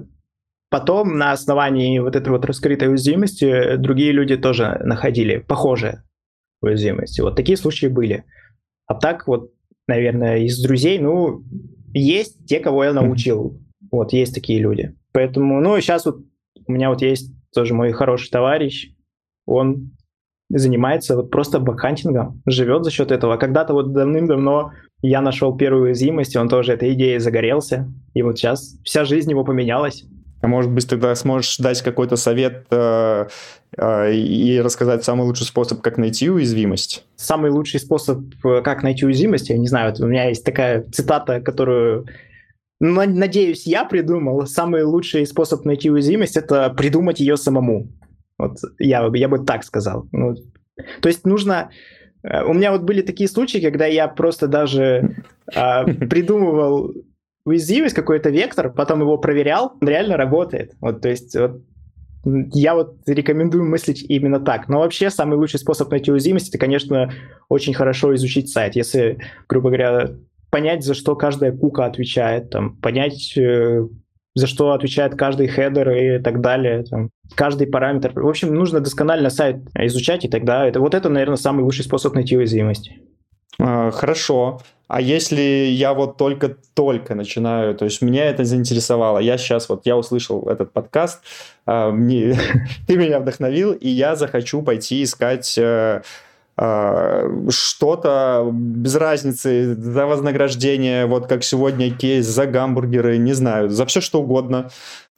Потом 0.70 1.18
на 1.18 1.32
основании 1.32 1.98
вот 1.98 2.16
этой 2.16 2.28
вот 2.28 2.44
раскрытой 2.44 2.88
уязвимости 2.88 3.76
другие 3.76 4.12
люди 4.12 4.36
тоже 4.36 4.80
находили 4.84 5.38
похожие 5.38 6.04
уязвимости. 6.62 7.20
Вот 7.20 7.36
такие 7.36 7.56
случаи 7.56 7.86
были. 7.86 8.24
А 8.86 8.94
так 8.94 9.26
вот, 9.26 9.50
наверное, 9.88 10.38
из 10.38 10.62
друзей, 10.62 10.98
ну, 10.98 11.42
есть 11.92 12.46
те, 12.46 12.60
кого 12.60 12.84
я 12.84 12.92
научил. 12.92 13.60
Вот, 13.90 14.12
есть 14.12 14.34
такие 14.34 14.60
люди. 14.60 14.94
Поэтому, 15.12 15.60
ну, 15.60 15.78
сейчас 15.80 16.06
вот 16.06 16.18
у 16.66 16.72
меня 16.72 16.90
вот 16.90 17.02
есть 17.02 17.32
тоже 17.52 17.74
мой 17.74 17.90
хороший 17.92 18.30
товарищ, 18.30 18.92
он 19.46 19.90
занимается 20.48 21.16
вот 21.16 21.30
просто 21.30 21.58
bug 21.58 21.78
hunting 21.78 22.23
ом, 22.23 22.42
живет 22.46 22.84
за 22.84 22.90
счет 22.90 23.10
этого. 23.10 23.36
Когда-то 23.36 23.72
вот 23.72 23.92
давным-давно 23.92 24.72
я 25.02 25.20
нашел 25.20 25.56
первую 25.56 25.84
уязвимость, 25.84 26.34
и 26.34 26.38
он 26.38 26.48
тоже 26.48 26.72
этой 26.72 26.92
идеей 26.92 27.18
загорелся, 27.18 27.92
и 28.14 28.22
вот 28.22 28.38
сейчас 28.38 28.78
вся 28.84 29.04
жизнь 29.04 29.30
его 29.30 29.44
поменялась. 29.44 30.04
А 30.40 30.46
может 30.46 30.70
быть, 30.70 30.88
тогда 30.88 31.14
сможешь 31.14 31.58
дать 31.58 31.82
какой-то 31.82 32.16
совет 32.16 32.64
э, 32.70 33.26
э, 33.76 34.12
и 34.14 34.60
рассказать 34.60 35.04
самый 35.04 35.26
лучший 35.26 35.46
способ, 35.46 35.82
как 35.82 35.98
найти 35.98 36.30
уязвимость? 36.30 37.04
Самый 37.16 37.50
лучший 37.50 37.78
способ, 37.78 38.22
э, 38.44 38.62
как 38.62 38.82
найти 38.82 39.04
уязвимость, 39.04 39.50
я 39.50 39.58
не 39.58 39.68
знаю, 39.68 39.94
у 39.98 40.06
меня 40.06 40.28
есть 40.28 40.44
такая 40.44 40.82
цитата, 40.90 41.40
которую, 41.40 42.06
надеюсь, 42.80 43.66
я 43.66 43.84
придумал. 43.84 44.46
Самый 44.46 44.82
лучший 44.82 45.26
способ 45.26 45.66
найти 45.66 45.90
уязвимость– 45.90 46.36
это 46.38 46.70
придумать 46.70 47.20
ее 47.20 47.36
самому. 47.36 47.88
Вот 48.38 48.56
я, 48.78 49.10
я 49.12 49.28
бы 49.28 49.40
так 49.40 49.64
сказал. 49.64 50.08
Ну, 50.12 50.34
то 51.02 51.08
есть 51.08 51.26
нужно... 51.26 51.70
Э, 52.22 52.44
у 52.44 52.54
меня 52.54 52.72
вот 52.72 52.82
были 52.82 53.02
такие 53.02 53.28
случаи, 53.28 53.58
когда 53.58 53.84
я 53.84 54.08
просто 54.08 54.48
даже 54.48 55.16
э, 55.54 55.84
придумывал 55.84 56.94
уязвимость, 57.44 57.94
какой-то 57.94 58.30
вектор, 58.30 58.70
потом 58.72 59.00
его 59.00 59.18
проверял, 59.18 59.76
он 59.80 59.88
реально 59.88 60.16
работает. 60.16 60.72
Вот, 60.80 61.00
то 61.00 61.08
есть 61.08 61.36
вот, 61.36 61.62
я 62.24 62.74
вот 62.74 62.96
рекомендую 63.06 63.64
мыслить 63.64 64.04
именно 64.08 64.40
так. 64.40 64.68
Но 64.68 64.80
вообще 64.80 65.10
самый 65.10 65.38
лучший 65.38 65.58
способ 65.58 65.90
найти 65.90 66.12
уязвимость, 66.12 66.48
это, 66.50 66.58
конечно, 66.58 67.12
очень 67.48 67.74
хорошо 67.74 68.14
изучить 68.14 68.50
сайт. 68.50 68.76
Если, 68.76 69.18
грубо 69.48 69.70
говоря, 69.70 70.10
понять, 70.50 70.84
за 70.84 70.94
что 70.94 71.16
каждая 71.16 71.52
кука 71.52 71.86
отвечает, 71.86 72.50
там, 72.50 72.76
понять, 72.76 73.36
э, 73.36 73.86
за 74.34 74.46
что 74.46 74.72
отвечает 74.72 75.16
каждый 75.16 75.48
хедер 75.48 75.90
и 75.90 76.18
так 76.18 76.40
далее, 76.40 76.84
там, 76.84 77.10
каждый 77.34 77.66
параметр. 77.66 78.12
В 78.14 78.28
общем, 78.28 78.54
нужно 78.54 78.80
досконально 78.80 79.30
сайт 79.30 79.56
изучать, 79.74 80.24
и 80.24 80.28
тогда 80.28 80.66
это 80.66 80.80
вот 80.80 80.94
это, 80.94 81.08
наверное, 81.08 81.36
самый 81.36 81.62
лучший 81.62 81.84
способ 81.84 82.14
найти 82.14 82.36
уязвимость. 82.36 82.92
А, 83.58 83.90
хорошо. 83.90 84.60
А 84.90 85.00
если 85.00 85.40
я 85.40 85.94
вот 85.94 86.16
только-только 86.16 87.14
начинаю, 87.14 87.76
то 87.76 87.84
есть 87.84 88.02
меня 88.02 88.24
это 88.24 88.44
заинтересовало, 88.44 89.20
я 89.20 89.38
сейчас 89.38 89.68
вот, 89.68 89.86
я 89.86 89.96
услышал 89.96 90.48
этот 90.48 90.72
подкаст, 90.72 91.22
э, 91.64 91.90
мне, 91.90 92.36
ты 92.88 92.96
меня 92.96 93.20
вдохновил, 93.20 93.72
и 93.72 93.88
я 93.88 94.16
захочу 94.16 94.62
пойти 94.62 95.04
искать 95.04 95.56
э, 95.58 96.02
э, 96.58 97.48
что-то 97.50 98.50
без 98.52 98.96
разницы 98.96 99.76
за 99.76 100.06
вознаграждение, 100.06 101.06
вот 101.06 101.28
как 101.28 101.44
сегодня 101.44 101.94
кейс, 101.94 102.26
за 102.26 102.46
гамбургеры, 102.46 103.16
не 103.18 103.32
знаю, 103.32 103.68
за 103.68 103.86
все 103.86 104.00
что 104.00 104.20
угодно. 104.20 104.70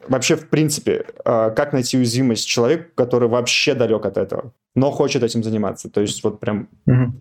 Вообще, 0.06 0.36
в 0.36 0.50
принципе, 0.50 1.06
э, 1.24 1.50
как 1.56 1.72
найти 1.72 1.96
уязвимость 1.96 2.46
человеку, 2.46 2.90
который 2.94 3.30
вообще 3.30 3.72
далек 3.72 4.04
от 4.04 4.18
этого, 4.18 4.52
но 4.74 4.90
хочет 4.90 5.22
этим 5.22 5.42
заниматься, 5.42 5.88
то 5.88 6.02
есть 6.02 6.22
вот 6.22 6.40
прям... 6.40 6.68
Угу 6.86 7.14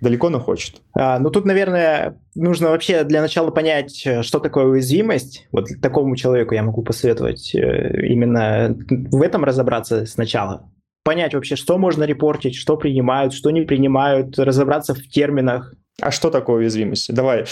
далеко, 0.00 0.30
но 0.30 0.40
хочет. 0.40 0.80
А, 0.94 1.18
ну, 1.18 1.30
тут, 1.30 1.44
наверное, 1.44 2.20
нужно 2.34 2.70
вообще 2.70 3.04
для 3.04 3.20
начала 3.20 3.50
понять, 3.50 4.02
э, 4.06 4.22
что 4.22 4.38
такое 4.38 4.64
уязвимость. 4.66 5.46
Вот 5.52 5.66
такому 5.82 6.16
человеку 6.16 6.54
я 6.54 6.62
могу 6.62 6.82
посоветовать 6.82 7.54
э, 7.54 8.06
именно 8.06 8.76
в 8.88 9.22
этом 9.22 9.44
разобраться 9.44 10.06
сначала. 10.06 10.70
Понять 11.04 11.34
вообще, 11.34 11.56
что 11.56 11.78
можно 11.78 12.04
репортить, 12.04 12.54
что 12.54 12.76
принимают, 12.76 13.32
что 13.32 13.50
не 13.50 13.62
принимают, 13.62 14.38
разобраться 14.38 14.94
в 14.94 15.02
терминах. 15.08 15.74
А 16.00 16.10
что 16.10 16.30
такое 16.30 16.58
уязвимость? 16.58 17.12
Давай. 17.14 17.44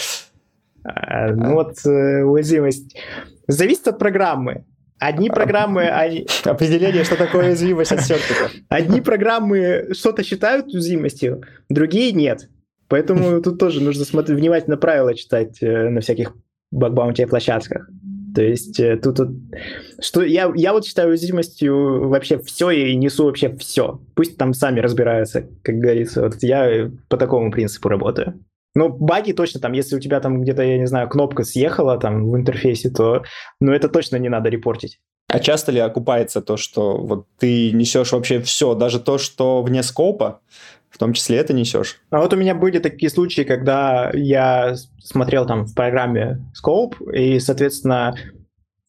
А, 0.83 1.31
ну 1.33 1.53
вот 1.53 1.85
э, 1.85 2.23
уязвимость 2.23 2.97
зависит 3.47 3.87
от 3.87 3.99
программы. 3.99 4.65
Одни 4.99 5.29
а, 5.29 5.33
программы... 5.33 5.87
Они... 5.87 6.27
Определение, 6.43 7.03
что 7.03 7.15
такое 7.15 7.47
уязвимость 7.47 7.91
от 7.91 8.01
сертика. 8.05 8.49
Одни 8.67 9.01
программы 9.01 9.89
что-то 9.93 10.23
считают 10.23 10.67
уязвимостью, 10.67 11.43
другие 11.69 12.11
нет. 12.11 12.49
Поэтому 12.87 13.41
тут 13.43 13.59
тоже 13.59 13.81
нужно 13.81 14.05
смотреть, 14.05 14.37
внимательно 14.37 14.77
правила 14.77 15.15
читать 15.15 15.57
э, 15.61 15.89
на 15.89 16.01
всяких 16.01 16.33
багбаунти 16.71 17.25
площадках. 17.25 17.89
То 18.35 18.43
есть 18.43 18.79
э, 18.79 18.97
тут, 18.97 19.17
тут 19.17 19.29
что 20.01 20.21
я, 20.21 20.51
я 20.55 20.73
вот 20.73 20.85
считаю 20.85 21.09
уязвимостью 21.09 22.09
вообще 22.09 22.37
все 22.39 22.69
и 22.69 22.95
несу 22.95 23.25
вообще 23.25 23.55
все. 23.55 24.01
Пусть 24.15 24.37
там 24.37 24.53
сами 24.53 24.79
разбираются, 24.81 25.47
как 25.63 25.75
говорится. 25.75 26.23
Вот 26.23 26.35
я 26.41 26.91
по 27.07 27.17
такому 27.17 27.51
принципу 27.51 27.89
работаю. 27.89 28.39
Ну, 28.75 28.89
баги 28.89 29.31
точно 29.31 29.59
там, 29.59 29.73
если 29.73 29.95
у 29.95 29.99
тебя 29.99 30.19
там 30.19 30.41
где-то, 30.41 30.61
я 30.63 30.77
не 30.77 30.87
знаю, 30.87 31.09
кнопка 31.09 31.43
съехала 31.43 31.97
там 31.97 32.29
в 32.29 32.35
интерфейсе, 32.35 32.89
то, 32.89 33.23
ну, 33.59 33.71
это 33.71 33.89
точно 33.89 34.17
не 34.17 34.29
надо 34.29 34.49
репортить. 34.49 34.99
А 35.27 35.39
часто 35.39 35.71
ли 35.71 35.79
окупается 35.79 36.41
то, 36.41 36.57
что 36.57 36.97
вот 36.97 37.27
ты 37.37 37.71
несешь 37.71 38.11
вообще 38.11 38.39
все, 38.41 38.73
даже 38.73 38.99
то, 38.99 39.17
что 39.17 39.61
вне 39.61 39.83
скопа, 39.83 40.41
в 40.89 40.97
том 40.97 41.13
числе 41.13 41.37
это 41.37 41.53
несешь? 41.53 42.01
А 42.09 42.19
вот 42.19 42.33
у 42.33 42.37
меня 42.37 42.55
были 42.55 42.79
такие 42.79 43.11
случаи, 43.11 43.41
когда 43.41 44.09
я 44.13 44.75
смотрел 44.99 45.45
там 45.45 45.65
в 45.65 45.75
программе 45.75 46.43
Scope, 46.55 47.11
и, 47.13 47.39
соответственно, 47.39 48.15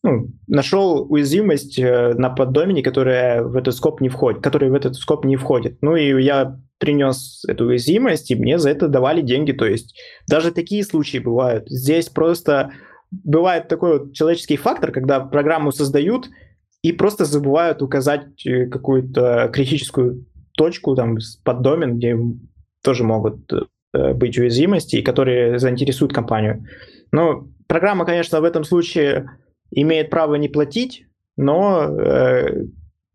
ну, 0.03 0.29
нашел 0.47 1.07
уязвимость 1.11 1.79
э, 1.79 2.15
на 2.15 2.31
поддомене, 2.31 2.83
которая 2.83 3.43
в 3.43 3.55
этот 3.55 3.75
скоп 3.75 4.01
не 4.01 4.09
входит, 4.09 4.43
который 4.43 4.71
в 4.71 4.75
этот 4.75 4.97
скоп 4.97 5.27
не 5.27 5.37
входит. 5.37 5.77
Ну 5.83 5.95
и 5.95 6.23
я 6.23 6.59
принес 6.81 7.45
эту 7.47 7.67
уязвимость, 7.67 8.31
и 8.31 8.35
мне 8.35 8.59
за 8.59 8.71
это 8.71 8.89
давали 8.89 9.21
деньги. 9.21 9.53
То 9.53 9.67
есть 9.67 9.95
даже 10.27 10.51
такие 10.51 10.83
случаи 10.83 11.19
бывают. 11.19 11.69
Здесь 11.69 12.09
просто 12.09 12.73
бывает 13.11 13.69
такой 13.69 13.99
вот 13.99 14.15
человеческий 14.15 14.57
фактор, 14.57 14.91
когда 14.91 15.21
программу 15.21 15.71
создают 15.71 16.29
и 16.83 16.93
просто 16.93 17.25
забывают 17.25 17.83
указать 17.83 18.45
э, 18.47 18.67
какую-то 18.67 19.51
критическую 19.53 20.27
точку 20.57 20.97
там 20.97 21.19
под 21.45 21.63
домен, 21.63 21.99
где 21.99 22.17
тоже 22.83 23.05
могут 23.05 23.53
э, 23.53 24.15
быть 24.15 24.39
уязвимости, 24.39 25.03
которые 25.03 25.59
заинтересуют 25.59 26.13
компанию. 26.13 26.67
Но 27.13 27.47
программа, 27.67 28.07
конечно, 28.07 28.41
в 28.41 28.45
этом 28.45 28.65
случае 28.65 29.31
имеет 29.71 30.11
право 30.11 30.37
не 30.37 30.49
платить, 30.49 31.05
но 31.37 31.85
э, 31.85 32.65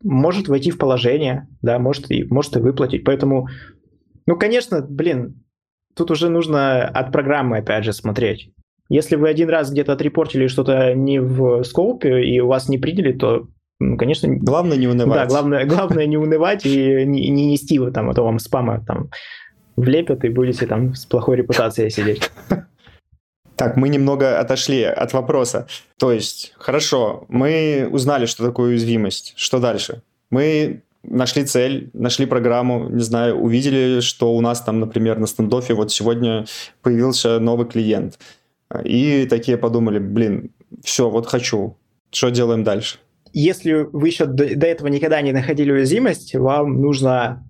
может 0.05 0.47
войти 0.47 0.71
в 0.71 0.77
положение, 0.77 1.47
да, 1.61 1.79
может 1.79 2.11
и, 2.11 2.23
может 2.25 2.55
и 2.55 2.59
выплатить. 2.59 3.03
Поэтому, 3.03 3.47
ну, 4.27 4.37
конечно, 4.37 4.81
блин, 4.81 5.43
тут 5.95 6.11
уже 6.11 6.29
нужно 6.29 6.87
от 6.87 7.11
программы, 7.11 7.57
опять 7.57 7.83
же, 7.83 7.91
смотреть. 7.91 8.51
Если 8.87 9.15
вы 9.15 9.29
один 9.29 9.49
раз 9.49 9.71
где-то 9.71 9.93
отрепортили 9.93 10.47
что-то 10.47 10.93
не 10.93 11.19
в 11.19 11.63
скопе 11.63 12.23
и 12.23 12.39
у 12.39 12.47
вас 12.47 12.69
не 12.69 12.77
приняли, 12.77 13.13
то, 13.13 13.47
ну, 13.79 13.97
конечно... 13.97 14.29
Главное 14.37 14.77
не 14.77 14.87
унывать. 14.87 15.21
Да, 15.21 15.25
главное, 15.25 15.65
главное 15.65 16.05
не 16.05 16.17
унывать 16.17 16.65
и 16.65 17.03
не, 17.05 17.27
не 17.29 17.47
нести 17.47 17.75
его 17.75 17.89
там, 17.89 18.09
а 18.09 18.13
то 18.13 18.23
вам 18.23 18.37
спама 18.37 18.83
там 18.85 19.09
влепят 19.75 20.23
и 20.23 20.29
будете 20.29 20.67
там 20.67 20.93
с 20.93 21.05
плохой 21.07 21.37
репутацией 21.37 21.89
сидеть. 21.89 22.31
Так, 23.55 23.77
мы 23.77 23.89
немного 23.89 24.39
отошли 24.39 24.83
от 24.83 25.13
вопроса. 25.13 25.67
То 25.97 26.11
есть, 26.11 26.53
хорошо, 26.57 27.25
мы 27.29 27.87
узнали, 27.89 28.25
что 28.25 28.45
такое 28.45 28.69
уязвимость. 28.69 29.33
Что 29.37 29.59
дальше? 29.59 30.01
Мы 30.29 30.81
нашли 31.03 31.45
цель, 31.45 31.89
нашли 31.93 32.25
программу, 32.25 32.89
не 32.89 33.03
знаю, 33.03 33.37
увидели, 33.37 34.01
что 34.01 34.33
у 34.35 34.41
нас 34.41 34.61
там, 34.61 34.79
например, 34.79 35.19
на 35.19 35.27
стендофе 35.27 35.73
вот 35.73 35.91
сегодня 35.91 36.45
появился 36.81 37.39
новый 37.39 37.67
клиент. 37.67 38.19
И 38.83 39.25
такие 39.29 39.57
подумали, 39.57 39.99
блин, 39.99 40.51
все, 40.83 41.09
вот 41.09 41.27
хочу. 41.27 41.77
Что 42.11 42.29
делаем 42.29 42.63
дальше? 42.63 42.97
Если 43.33 43.87
вы 43.91 44.07
еще 44.07 44.25
до, 44.25 44.55
до 44.55 44.67
этого 44.67 44.87
никогда 44.87 45.21
не 45.21 45.31
находили 45.31 45.71
уязвимость, 45.71 46.35
вам 46.35 46.81
нужно 46.81 47.47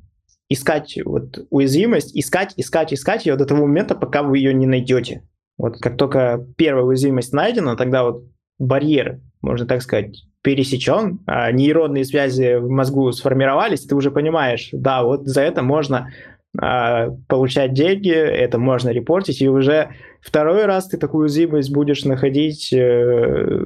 искать 0.50 0.98
вот 1.04 1.46
уязвимость, 1.50 2.16
искать, 2.16 2.54
искать, 2.58 2.94
искать 2.94 3.26
ее 3.26 3.36
до 3.36 3.46
того 3.46 3.66
момента, 3.66 3.96
пока 3.96 4.24
вы 4.24 4.38
ее 4.38 4.54
не 4.54 4.66
найдете. 4.66 5.24
Вот 5.58 5.78
как 5.80 5.98
только 5.98 6.46
первая 6.58 6.86
уязвимость 6.86 7.34
найдена, 7.34 7.76
тогда 7.76 8.04
вот 8.04 8.24
барьер, 8.60 9.22
можно 9.42 9.66
так 9.66 9.82
сказать, 9.82 10.24
пересечен, 10.42 11.20
а 11.26 11.52
нейронные 11.52 12.06
связи 12.06 12.58
в 12.58 12.70
мозгу 12.70 13.12
сформировались, 13.12 13.86
ты 13.86 13.96
уже 13.96 14.12
понимаешь, 14.12 14.70
да, 14.72 15.04
вот 15.04 15.26
за 15.26 15.42
это 15.42 15.64
можно 15.64 16.12
а, 16.58 17.10
получать 17.28 17.74
деньги, 17.74 18.12
это 18.12 18.60
можно 18.60 18.90
report 18.90 19.21
ить, 19.21 19.42
и 19.42 19.50
уже 19.50 19.90
второй 20.22 20.66
раз 20.66 20.88
ты 20.88 20.98
такую 20.98 21.24
уязвимость 21.24 21.74
будешь 21.74 22.06
находить 22.06 22.72
э, 22.72 23.66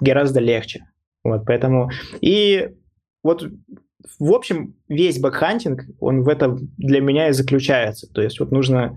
гораздо 0.00 0.40
легче. 0.40 0.84
Вот, 1.22 1.44
поэтому... 1.46 1.90
И 2.20 2.70
вот 3.22 3.48
в 4.18 4.32
общем, 4.32 4.74
весь 4.88 5.18
баг 5.18 5.34
хантинг, 5.34 5.84
он 6.00 6.22
в 6.22 6.28
этом 6.28 6.70
для 6.78 7.00
меня 7.00 7.28
и 7.28 7.32
заключается. 7.32 8.06
То 8.12 8.22
есть 8.22 8.40
вот 8.40 8.52
нужно 8.52 8.96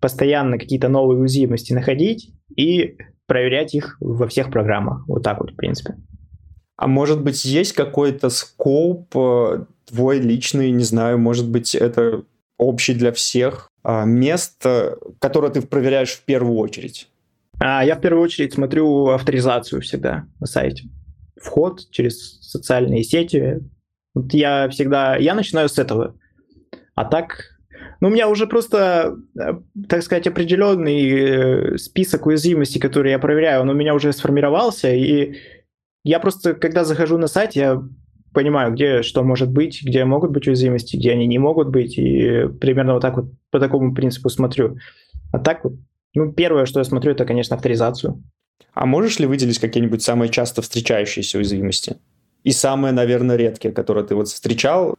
постоянно 0.00 0.58
какие-то 0.58 0.88
новые 0.88 1.20
уязвимости 1.20 1.72
находить 1.72 2.32
и 2.56 2.96
проверять 3.26 3.74
их 3.74 3.96
во 4.00 4.26
всех 4.26 4.50
программах. 4.50 5.06
Вот 5.06 5.22
так 5.22 5.40
вот, 5.40 5.52
в 5.52 5.56
принципе. 5.56 5.96
А 6.76 6.86
может 6.86 7.22
быть, 7.22 7.44
есть 7.44 7.72
какой-то 7.72 8.30
скоп 8.30 9.14
э, 9.16 9.64
твой 9.86 10.20
личный, 10.20 10.70
не 10.70 10.84
знаю, 10.84 11.18
может 11.18 11.48
быть, 11.50 11.74
это 11.74 12.22
общий 12.56 12.94
для 12.94 13.12
всех 13.12 13.70
а, 13.82 14.04
мест, 14.04 14.64
которые 15.20 15.52
ты 15.52 15.62
проверяешь 15.62 16.10
в 16.10 16.24
первую 16.24 16.58
очередь? 16.58 17.08
А, 17.60 17.84
я 17.84 17.96
в 17.96 18.00
первую 18.00 18.22
очередь 18.22 18.52
смотрю 18.52 19.08
авторизацию 19.08 19.82
всегда 19.82 20.26
на 20.40 20.46
сайте. 20.46 20.88
Вход 21.40 21.88
через 21.90 22.40
социальные 22.40 23.04
сети. 23.04 23.60
Вот 24.14 24.34
я 24.34 24.68
всегда, 24.68 25.16
я 25.16 25.34
начинаю 25.34 25.68
с 25.68 25.78
этого. 25.78 26.16
А 26.94 27.04
так 27.04 27.57
ну, 28.00 28.08
у 28.08 28.10
меня 28.10 28.28
уже 28.28 28.46
просто, 28.46 29.16
э, 29.38 29.54
так 29.88 30.02
сказать, 30.02 30.26
определенный 30.26 31.74
э, 31.74 31.78
список 31.78 32.26
уязвимостей, 32.26 32.80
которые 32.80 33.12
я 33.12 33.18
проверяю, 33.18 33.62
он 33.62 33.70
у 33.70 33.74
меня 33.74 33.94
уже 33.94 34.12
сформировался, 34.12 34.92
и 34.92 35.36
я 36.04 36.20
просто, 36.20 36.54
когда 36.54 36.84
захожу 36.84 37.18
на 37.18 37.26
сайт, 37.26 37.52
я 37.52 37.82
понимаю, 38.32 38.72
где 38.72 39.02
что 39.02 39.22
может 39.22 39.50
быть, 39.50 39.82
где 39.82 40.04
могут 40.04 40.30
быть 40.30 40.46
уязвимости, 40.46 40.96
где 40.96 41.12
они 41.12 41.26
не 41.26 41.38
могут 41.38 41.68
быть, 41.68 41.98
и 41.98 42.48
примерно 42.60 42.94
вот 42.94 43.02
так 43.02 43.16
вот 43.16 43.26
по 43.50 43.58
такому 43.58 43.94
принципу 43.94 44.28
смотрю. 44.28 44.78
А 45.32 45.38
так 45.38 45.64
вот, 45.64 45.74
ну, 46.14 46.32
первое, 46.32 46.66
что 46.66 46.80
я 46.80 46.84
смотрю, 46.84 47.12
это, 47.12 47.24
конечно, 47.24 47.56
авторизацию. 47.56 48.22
А 48.74 48.86
можешь 48.86 49.18
ли 49.18 49.26
выделить 49.26 49.58
какие-нибудь 49.58 50.02
самые 50.02 50.28
часто 50.28 50.62
встречающиеся 50.62 51.38
уязвимости? 51.38 51.96
И 52.44 52.52
самые, 52.52 52.92
наверное, 52.92 53.36
редкие, 53.36 53.74
которые 53.74 54.06
ты 54.06 54.14
вот 54.14 54.28
встречал, 54.28 54.96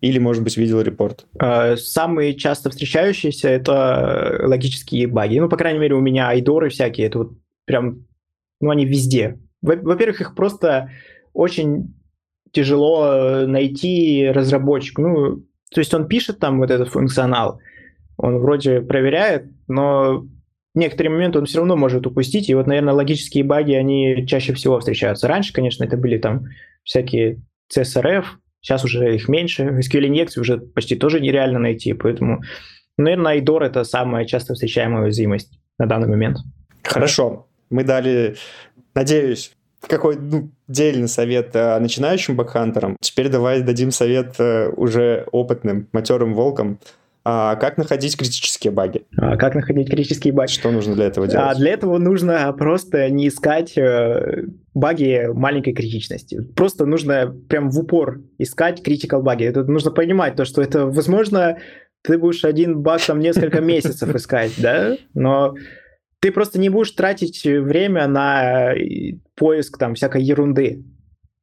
или, 0.00 0.18
может 0.18 0.42
быть, 0.42 0.56
видел 0.56 0.80
репорт? 0.80 1.26
Э, 1.40 1.76
самые 1.76 2.34
часто 2.34 2.70
встречающиеся— 2.70 3.48
это 3.50 4.40
логические 4.42 5.06
баги. 5.06 5.38
Ну, 5.38 5.48
по 5.48 5.56
крайней 5.56 5.78
мере, 5.78 5.94
у 5.94 6.00
меня 6.00 6.28
айдоры 6.28 6.68
всякие, 6.68 7.06
это 7.06 7.18
вот 7.18 7.32
прям, 7.64 8.06
ну, 8.60 8.70
они 8.70 8.84
везде. 8.84 9.38
Во-первых, 9.62 10.20
их 10.20 10.34
просто 10.34 10.90
очень 11.32 11.94
тяжело 12.52 13.46
найти 13.46 14.28
разработчику. 14.30 15.02
Ну, 15.02 15.36
то 15.70 15.80
есть 15.80 15.92
он 15.92 16.06
пишет 16.06 16.38
там 16.38 16.58
вот 16.58 16.70
этот 16.70 16.88
функционал, 16.88 17.60
он 18.16 18.38
вроде 18.38 18.80
проверяет, 18.80 19.46
но 19.66 20.26
некоторые 20.74 21.10
моменты 21.10 21.38
он 21.38 21.46
все 21.46 21.58
равно 21.58 21.76
может 21.76 22.06
упустить. 22.06 22.48
И 22.48 22.54
вот, 22.54 22.66
наверное, 22.66 22.94
логические 22.94 23.44
баги, 23.44 23.72
они 23.72 24.26
чаще 24.26 24.54
всего 24.54 24.78
встречаются. 24.78 25.26
Раньше, 25.26 25.52
конечно, 25.52 25.84
это 25.84 25.96
были 25.96 26.18
там 26.18 26.46
всякие 26.84 27.42
CSRF, 27.74 28.24
Сейчас 28.66 28.84
уже 28.84 29.14
их 29.14 29.28
меньше. 29.28 29.62
SQL-инъекции 29.62 30.40
уже 30.40 30.58
почти 30.58 30.96
тоже 30.96 31.20
нереально 31.20 31.60
найти, 31.60 31.92
поэтому 31.92 32.42
Наверное, 32.98 33.32
Айдор— 33.32 33.62
это 33.64 33.84
самая 33.84 34.24
часто 34.24 34.54
встречаемая 34.54 35.04
уязвимость 35.04 35.58
на 35.78 35.86
данный 35.86 36.08
момент. 36.08 36.38
Хорошо. 36.82 37.46
Мы 37.68 37.84
дали, 37.84 38.36
надеюсь, 38.94 39.52
какой 39.82 40.16
ну, 40.16 40.50
дельный 40.66 41.08
совет 41.08 41.50
э, 41.54 41.78
начинающим 41.78 42.36
бэкхантерам. 42.36 42.96
Теперь 43.00 43.28
давай 43.28 43.60
дадим 43.60 43.90
совет 43.90 44.36
э, 44.38 44.70
уже 44.70 45.26
опытным, 45.30 45.88
матерым 45.92 46.32
волкам. 46.32 46.78
А 47.28 47.56
как 47.56 47.76
находить 47.76 48.16
критические 48.16 48.70
баги? 48.70 49.04
А 49.16 49.36
как 49.36 49.56
находить 49.56 49.90
критические 49.90 50.32
баги? 50.32 50.48
Что 50.48 50.70
нужно 50.70 50.94
для 50.94 51.06
этого 51.06 51.26
делать? 51.26 51.44
А 51.44 51.54
для 51.56 51.72
этого 51.72 51.98
нужно 51.98 52.52
просто 52.52 53.10
не 53.10 53.26
искать 53.26 53.76
э, 53.76 54.44
баги 54.74 55.26
маленькой 55.34 55.72
критичности. 55.74 56.40
Просто 56.54 56.86
нужно 56.86 57.34
прям 57.48 57.70
в 57.70 57.80
упор 57.80 58.20
искать 58.38 58.80
critical 58.86 59.22
баги. 59.22 59.42
Это 59.42 59.64
нужно 59.64 59.90
понимать, 59.90 60.36
то, 60.36 60.44
что 60.44 60.62
это, 60.62 60.86
возможно, 60.86 61.58
ты 62.02 62.16
будешь 62.16 62.44
один 62.44 62.82
баг 62.82 63.00
там 63.04 63.18
несколько 63.18 63.60
месяцев 63.72 64.14
искать, 64.14 64.52
да, 64.58 64.96
но 65.12 65.56
ты 66.20 66.30
просто 66.30 66.60
не 66.60 66.68
будешь 66.68 66.92
тратить 66.92 67.42
время 67.44 68.06
на 68.06 68.72
поиск 69.34 69.78
там 69.78 69.96
всякой 69.96 70.22
ерунды. 70.22 70.84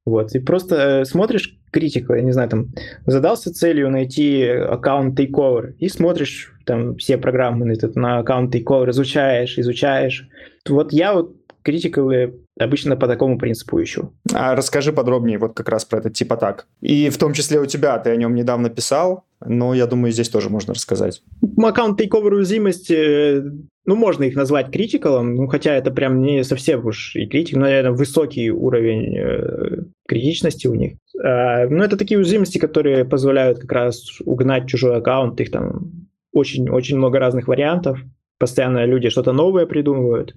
Вот, 0.05 0.35
и 0.35 0.39
просто 0.39 0.75
э, 0.75 1.05
смотришь 1.05 1.57
критику, 1.71 2.13
я 2.13 2.21
не 2.21 2.33
знаю, 2.33 2.49
там, 2.49 2.67
задался 3.05 3.53
целью 3.53 3.89
найти 3.89 4.45
аккаунт 4.45 5.17
takeover, 5.17 5.73
и 5.79 5.87
смотришь 5.87 6.53
там 6.65 6.97
все 6.97 7.17
программы 7.17 7.65
на, 7.65 7.71
этот, 7.71 7.95
на 7.95 8.19
аккаунт 8.19 8.53
takeover, 8.53 8.89
изучаешь, 8.89 9.57
изучаешь. 9.57 10.27
Вот 10.67 10.91
я 10.91 11.13
вот 11.13 11.35
критикалы 11.63 12.39
обычно 12.59 12.95
по 12.95 13.07
такому 13.07 13.37
принципу 13.37 13.81
ищу. 13.81 14.13
А 14.33 14.55
расскажи 14.55 14.93
подробнее 14.93 15.37
вот 15.37 15.53
как 15.53 15.69
раз 15.69 15.85
про 15.85 15.99
этот 15.99 16.13
тип 16.13 16.31
атак. 16.33 16.67
И 16.81 17.09
в 17.09 17.17
том 17.17 17.33
числе 17.33 17.59
у 17.59 17.65
тебя, 17.65 17.97
ты 17.99 18.11
о 18.11 18.15
нем 18.15 18.35
недавно 18.35 18.69
писал, 18.69 19.23
но 19.45 19.73
я 19.73 19.87
думаю, 19.87 20.11
здесь 20.11 20.29
тоже 20.29 20.49
можно 20.49 20.73
рассказать. 20.73 21.21
Аккаунт 21.57 21.99
takeover 21.99 22.35
уязвимости 22.35 23.43
ну, 23.85 23.95
можно 23.95 24.23
их 24.23 24.35
назвать 24.35 24.71
критикалом, 24.71 25.35
ну, 25.35 25.47
хотя 25.47 25.75
это 25.75 25.91
прям 25.91 26.21
не 26.21 26.43
совсем 26.43 26.85
уж 26.85 27.15
и 27.15 27.25
критик, 27.25 27.55
но, 27.55 27.63
наверное, 27.63 27.91
высокий 27.91 28.49
уровень 28.49 29.17
э, 29.17 29.83
критичности 30.07 30.67
у 30.67 30.75
них. 30.75 30.93
Э, 31.21 31.67
но 31.67 31.83
это 31.83 31.97
такие 31.97 32.17
уязвимости, 32.17 32.59
которые 32.59 33.03
позволяют 33.03 33.59
как 33.59 33.71
раз 33.71 34.21
угнать 34.21 34.67
чужой 34.67 34.97
аккаунт, 34.97 35.39
их 35.41 35.51
там 35.51 36.07
очень-очень 36.31 36.97
много 36.97 37.19
разных 37.19 37.47
вариантов, 37.47 37.99
постоянно 38.39 38.85
люди 38.85 39.09
что-то 39.09 39.33
новое 39.33 39.65
придумывают, 39.65 40.35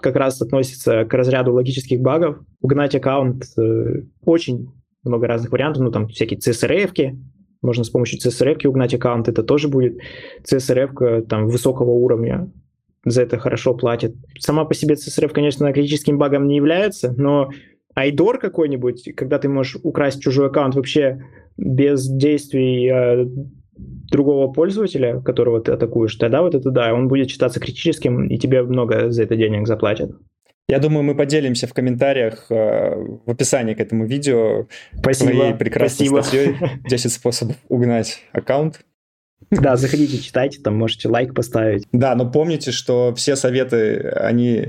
как 0.00 0.16
раз 0.16 0.40
относится 0.40 1.04
к 1.04 1.14
разряду 1.14 1.52
логических 1.52 2.00
багов. 2.00 2.38
Угнать 2.60 2.94
аккаунт 2.94 3.44
э, 3.58 4.02
очень 4.24 4.72
много 5.04 5.26
разных 5.26 5.52
вариантов, 5.52 5.82
ну, 5.82 5.90
там 5.90 6.08
всякие 6.08 6.38
CSRF-ки, 6.38 7.18
можно 7.60 7.84
с 7.84 7.90
помощью 7.90 8.18
CSRF 8.18 8.66
угнать 8.66 8.94
аккаунт, 8.94 9.28
это 9.28 9.42
тоже 9.42 9.68
будет 9.68 9.98
CSRF 10.44 11.22
там 11.26 11.46
высокого 11.46 11.90
уровня 11.90 12.50
за 13.04 13.22
это 13.22 13.38
хорошо 13.38 13.74
платят. 13.74 14.14
Сама 14.38 14.64
по 14.64 14.74
себе 14.74 14.94
CSRF, 14.94 15.30
конечно, 15.30 15.72
критическим 15.72 16.18
багом 16.18 16.46
не 16.46 16.56
является, 16.56 17.12
но 17.16 17.50
айдор 17.94 18.38
какой-нибудь, 18.38 19.14
когда 19.16 19.38
ты 19.38 19.48
можешь 19.48 19.76
украсть 19.82 20.22
чужой 20.22 20.48
аккаунт 20.48 20.74
вообще 20.74 21.24
без 21.56 22.08
действий 22.08 22.88
э, 22.88 23.26
другого 23.76 24.52
пользователя, 24.52 25.20
которого 25.20 25.60
ты 25.60 25.72
атакуешь, 25.72 26.14
тогда 26.16 26.42
вот 26.42 26.54
это 26.54 26.70
да, 26.70 26.92
он 26.94 27.08
будет 27.08 27.30
считаться 27.30 27.60
критическим, 27.60 28.28
и 28.28 28.38
тебе 28.38 28.62
много 28.62 29.10
за 29.10 29.22
это 29.22 29.36
денег 29.36 29.66
заплатят. 29.66 30.12
Я 30.68 30.78
думаю, 30.78 31.02
мы 31.02 31.14
поделимся 31.14 31.66
в 31.66 31.74
комментариях 31.74 32.46
э, 32.50 32.94
в 33.26 33.30
описании 33.30 33.74
к 33.74 33.80
этому 33.80 34.06
видео 34.06 34.68
Спасибо. 34.96 35.30
твоей 35.32 35.54
прекрасной 35.54 36.06
Спасибо. 36.06 36.22
статьей 36.22 36.56
10 36.88 37.12
способов 37.12 37.56
угнать 37.68 38.22
аккаунт. 38.32 38.80
Да, 39.50 39.76
заходите, 39.76 40.18
читайте, 40.18 40.60
там 40.60 40.76
можете 40.76 41.08
лайк 41.08 41.34
поставить. 41.34 41.84
Да, 41.92 42.14
но 42.14 42.30
помните, 42.30 42.70
что 42.70 43.12
все 43.14 43.36
советы, 43.36 43.98
они 44.16 44.68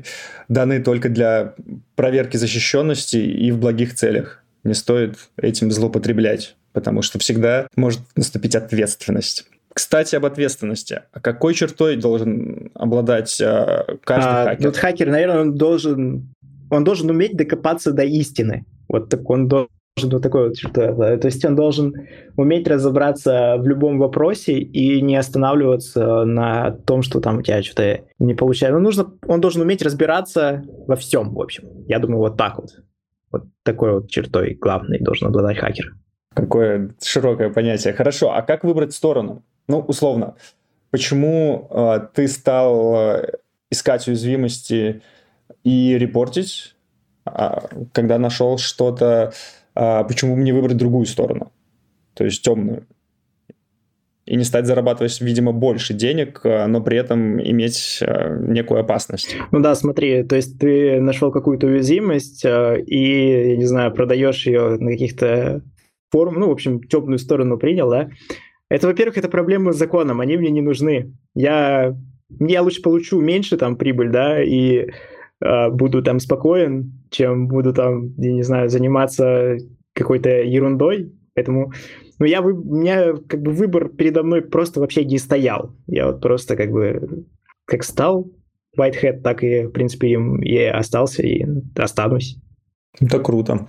даны 0.50 0.84
только 0.84 1.10
для 1.10 1.54
проверки 1.96 2.38
защищенности 2.38 3.18
и 3.18 3.52
в 3.52 3.60
благих 3.60 3.94
целях. 3.94 4.44
Не 4.64 4.74
стоит 4.74 5.16
этим 5.38 5.72
злоупотреблять, 5.72 6.56
потому 6.74 7.02
что 7.02 7.20
всегда 7.20 7.68
может 7.76 8.02
наступить 8.16 8.56
ответственность. 8.56 9.46
Кстати, 9.74 10.16
об 10.16 10.26
ответственности. 10.26 11.02
А 11.12 11.20
какой 11.20 11.54
чертой 11.56 11.96
должен 11.96 12.72
обладать 12.76 13.40
э, 13.42 13.98
каждый 14.04 14.30
А, 14.30 14.46
хакер? 14.46 14.66
вот 14.68 14.78
хакер, 14.78 15.10
наверное, 15.10 15.42
он 15.42 15.56
должен, 15.56 16.34
он 16.70 16.84
должен 16.84 17.10
уметь 17.10 17.36
докопаться 17.36 17.92
до 17.92 18.04
истины. 18.04 18.66
Вот 18.88 19.10
так 19.10 19.28
он 19.30 19.48
должен 19.48 19.70
вот 19.98 20.22
такой 20.22 20.50
вот 20.50 20.58
чертой. 20.58 21.18
То 21.18 21.26
есть 21.26 21.44
он 21.46 21.56
должен 21.56 21.94
уметь 22.36 22.68
разобраться 22.68 23.56
в 23.58 23.68
любом 23.68 23.98
вопросе 23.98 24.60
и 24.60 25.02
не 25.02 25.16
останавливаться 25.16 26.24
на 26.26 26.72
том, 26.72 27.02
что 27.02 27.20
там 27.20 27.40
у 27.40 27.42
тебя 27.42 27.64
что-то 27.64 28.02
не 28.20 28.36
получается. 28.36 28.78
Ну, 28.78 28.84
нужно, 28.84 29.12
он 29.28 29.42
должен 29.42 29.62
уметь 29.62 29.82
разбираться 29.82 30.64
во 30.88 30.96
всем, 30.96 31.34
в 31.34 31.42
общем. 31.42 31.64
Я 31.88 31.98
думаю, 32.00 32.20
вот 32.20 32.38
так 32.38 32.58
вот. 32.60 32.70
Вот 33.32 33.44
такой 33.64 33.94
вот 33.94 34.10
чертой 34.12 34.54
главной 34.54 35.00
должен 35.00 35.28
обладать 35.28 35.58
хакер. 35.58 35.96
Какое 36.34 36.96
широкое 37.02 37.50
понятие. 37.50 37.94
Хорошо, 37.94 38.34
а 38.34 38.42
как 38.42 38.64
выбрать 38.64 38.94
сторону? 38.94 39.44
Ну, 39.68 39.80
условно, 39.80 40.36
почему 40.92 41.68
э, 41.70 42.08
ты 42.14 42.28
стал 42.28 42.96
э, 42.96 43.32
искать 43.70 44.08
уязвимости 44.08 45.02
и 45.64 45.98
репортить, 45.98 46.76
а, 47.26 47.64
когда 47.92 48.18
нашел 48.18 48.58
что-то, 48.58 49.34
а, 49.76 50.04
почему 50.04 50.36
бы 50.36 50.42
не 50.42 50.52
выбрать 50.52 50.78
другую 50.78 51.06
сторону, 51.06 51.52
то 52.14 52.24
есть 52.24 52.44
темную? 52.44 52.86
И 54.26 54.38
не 54.38 54.46
стать 54.46 54.66
зарабатывать, 54.66 55.20
видимо, 55.20 55.52
больше 55.52 55.94
денег, 55.94 56.42
а, 56.46 56.68
но 56.68 56.82
при 56.82 56.98
этом 56.98 57.42
иметь 57.42 58.00
а, 58.02 58.30
некую 58.38 58.82
опасность. 58.82 59.36
Ну 59.52 59.60
да, 59.60 59.76
смотри, 59.76 60.24
то 60.24 60.36
есть 60.36 60.60
ты 60.60 61.00
нашел 61.02 61.32
какую-то 61.32 61.68
уязвимость 61.68 62.46
э, 62.46 62.82
и, 62.82 63.50
я 63.52 63.58
не 63.58 63.66
знаю, 63.66 63.94
продаешь 63.94 64.46
ее 64.46 64.78
на 64.78 64.92
каких-то 64.92 65.62
форумах, 66.14 66.40
ну, 66.40 66.48
в 66.48 66.52
общем, 66.52 66.82
темную 66.82 67.18
сторону 67.18 67.58
принял, 67.58 67.90
да? 67.90 68.10
Это, 68.70 68.88
во-первых, 68.88 69.18
это 69.18 69.30
проблемы 69.30 69.74
с 69.74 69.78
законом, 69.78 70.22
они 70.22 70.38
мне 70.38 70.50
не 70.50 70.62
нужны. 70.62 71.14
Я, 71.36 71.96
я 72.40 72.62
лучше 72.62 72.82
получу 72.82 73.20
меньше 73.20 73.58
там 73.58 73.76
прибыль, 73.76 74.10
да, 74.10 74.42
и 74.42 74.88
э, 75.42 75.70
буду 75.70 76.02
там 76.02 76.20
спокоен, 76.20 77.04
чем 77.12 77.48
буду 77.48 77.74
там, 77.74 78.14
я 78.18 78.32
не 78.32 78.44
знаю, 78.44 78.70
заниматься 78.70 79.58
какой-то 79.94 80.30
ерундой. 80.30 81.14
Поэтому, 81.36 81.72
ну, 82.20 82.26
я, 82.26 82.42
вы, 82.42 82.54
у 82.54 82.76
меня 82.76 83.14
как 83.28 83.42
бы 83.42 83.52
выбор 83.52 83.90
передо 83.90 84.24
мной 84.24 84.42
просто 84.42 84.80
вообще 84.80 85.04
не 85.06 85.18
стоял. 85.18 85.76
Я 85.88 86.08
вот 86.08 86.22
просто 86.22 86.56
как 86.56 86.72
бы, 86.72 87.26
как 87.66 87.84
стал 87.84 88.32
Whitehead, 88.78 89.22
так 89.22 89.44
и, 89.44 89.64
в 89.66 89.72
принципе, 89.72 90.10
им 90.10 90.42
и 90.42 90.58
остался, 90.58 91.24
и 91.24 91.46
останусь. 91.76 92.38
Это 93.00 93.20
круто. 93.20 93.68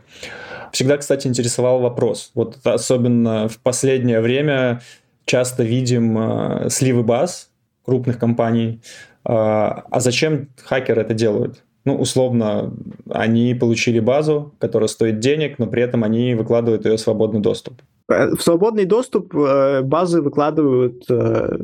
Всегда, 0.74 0.96
кстати, 0.96 1.28
интересовал 1.28 1.78
вопрос. 1.80 2.32
Вот 2.34 2.58
особенно 2.64 3.46
в 3.48 3.58
последнее 3.60 4.20
время 4.20 4.80
часто 5.24 5.62
видим 5.62 6.18
э, 6.18 6.68
сливы 6.68 7.04
баз 7.04 7.50
крупных 7.84 8.18
компаний. 8.18 8.80
Э, 9.24 9.30
а 9.30 10.00
зачем 10.00 10.48
хакеры 10.64 11.02
это 11.02 11.14
делают? 11.14 11.62
Ну, 11.84 11.94
условно, 11.94 12.74
они 13.08 13.54
получили 13.54 14.00
базу, 14.00 14.52
которая 14.58 14.88
стоит 14.88 15.20
денег, 15.20 15.60
но 15.60 15.68
при 15.68 15.80
этом 15.80 16.02
они 16.02 16.34
выкладывают 16.34 16.86
ее 16.86 16.96
в 16.96 17.00
свободный 17.00 17.40
доступ. 17.40 17.74
В 18.08 18.40
свободный 18.40 18.84
доступ 18.84 19.32
э, 19.36 19.82
базы 19.82 20.22
выкладывают, 20.22 21.04
э, 21.08 21.56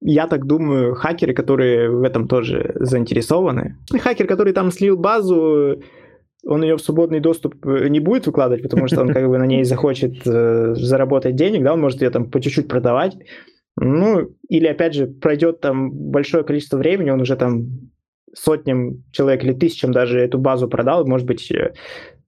я 0.00 0.26
так 0.26 0.46
думаю, 0.46 0.94
хакеры, 0.94 1.34
которые 1.34 1.90
в 1.90 2.02
этом 2.02 2.28
тоже 2.28 2.72
заинтересованы. 2.76 3.76
Хакер, 3.90 4.26
который 4.26 4.54
там 4.54 4.72
слил 4.72 4.96
базу, 4.96 5.82
он 6.48 6.62
ее 6.62 6.76
в 6.76 6.80
свободный 6.80 7.20
доступ 7.20 7.54
э, 7.66 7.88
не 7.88 8.00
будет 8.00 8.26
выкладывать, 8.26 8.62
потому 8.62 8.88
что 8.88 9.02
он 9.02 9.12
как 9.12 9.28
бы 9.28 9.36
на 9.36 9.46
ней 9.46 9.64
захочет 9.64 10.26
э, 10.26 10.74
заработать 10.74 11.36
денег, 11.36 11.62
да, 11.62 11.74
он 11.74 11.80
может 11.80 12.00
ее 12.00 12.10
там 12.10 12.30
по 12.30 12.40
чуть-чуть 12.40 12.68
продавать. 12.68 13.16
Ну, 13.76 14.30
или 14.48 14.66
опять 14.66 14.94
же, 14.94 15.06
пройдет 15.06 15.60
там 15.60 15.92
большое 15.92 16.44
количество 16.44 16.78
времени, 16.78 17.10
он 17.10 17.20
уже 17.20 17.36
там 17.36 17.90
сотням 18.34 19.04
человек 19.12 19.44
или 19.44 19.52
тысячам 19.52 19.92
даже 19.92 20.20
эту 20.20 20.38
базу 20.38 20.68
продал, 20.68 21.06
может 21.06 21.26
быть, 21.26 21.50
э, 21.52 21.74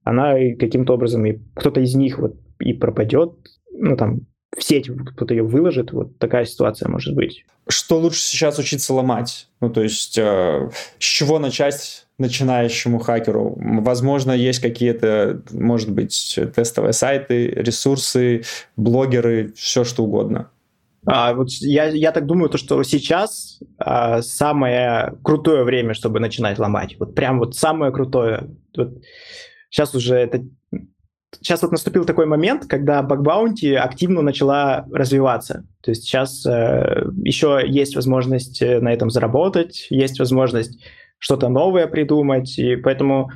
она 0.03 0.33
каким-то 0.59 0.93
образом, 0.93 1.25
и 1.25 1.39
кто-то 1.55 1.81
из 1.81 1.95
них 1.95 2.19
вот 2.19 2.35
и 2.59 2.73
пропадет, 2.73 3.33
ну 3.71 3.97
там 3.97 4.21
в 4.55 4.63
сеть 4.63 4.89
кто-то 5.15 5.33
ее 5.33 5.43
выложит, 5.43 5.93
вот 5.93 6.19
такая 6.19 6.45
ситуация 6.45 6.89
может 6.89 7.15
быть. 7.15 7.43
Что 7.67 7.97
лучше 7.97 8.19
сейчас 8.19 8.59
учиться 8.59 8.93
ломать? 8.93 9.47
Ну, 9.61 9.69
то 9.69 9.81
есть, 9.81 10.17
э, 10.17 10.69
с 10.99 11.03
чего 11.03 11.39
начать 11.39 12.05
начинающему 12.21 12.99
хакеру? 12.99 13.57
Возможно, 13.57 14.31
есть 14.31 14.59
какие-то, 14.59 15.41
может 15.51 15.91
быть, 15.91 16.39
тестовые 16.55 16.93
сайты, 16.93 17.47
ресурсы, 17.47 18.43
блогеры, 18.77 19.51
все 19.55 19.83
что 19.83 20.03
угодно. 20.03 20.49
А, 21.05 21.33
вот 21.33 21.49
я, 21.49 21.85
я 21.85 22.11
так 22.11 22.25
думаю, 22.25 22.49
то, 22.49 22.57
что 22.57 22.81
сейчас 22.83 23.59
а, 23.77 24.21
самое 24.21 25.15
крутое 25.23 25.63
время, 25.63 25.93
чтобы 25.93 26.19
начинать 26.19 26.59
ломать. 26.59 26.95
Вот 26.99 27.15
прям 27.15 27.39
вот 27.39 27.55
самое 27.55 27.91
крутое. 27.91 28.49
Вот 28.75 29.01
сейчас 29.69 29.95
уже 29.95 30.15
это 30.15 30.43
сейчас 31.39 31.61
вот 31.61 31.71
наступил 31.71 32.05
такой 32.05 32.25
момент, 32.25 32.65
когда 32.67 33.01
бакбаунти 33.01 33.73
активно 33.73 34.21
начала 34.21 34.85
развиваться. 34.91 35.65
То 35.81 35.91
есть 35.91 36.03
сейчас 36.03 36.45
э, 36.45 37.05
еще 37.23 37.61
есть 37.65 37.95
возможность 37.95 38.61
э, 38.61 38.79
на 38.79 38.93
этом 38.93 39.09
заработать, 39.09 39.87
есть 39.89 40.19
возможность 40.19 40.83
что-то 41.21 41.49
новое 41.49 41.87
придумать, 41.87 42.57
и 42.57 42.75
поэтому 42.75 43.29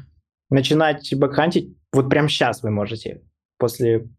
начинать 0.50 1.14
бэкхантить 1.16 1.76
вот 1.94 2.10
прямо 2.10 2.28
сейчас 2.28 2.62
вы 2.64 2.72
можете, 2.72 3.22
после 3.58 4.10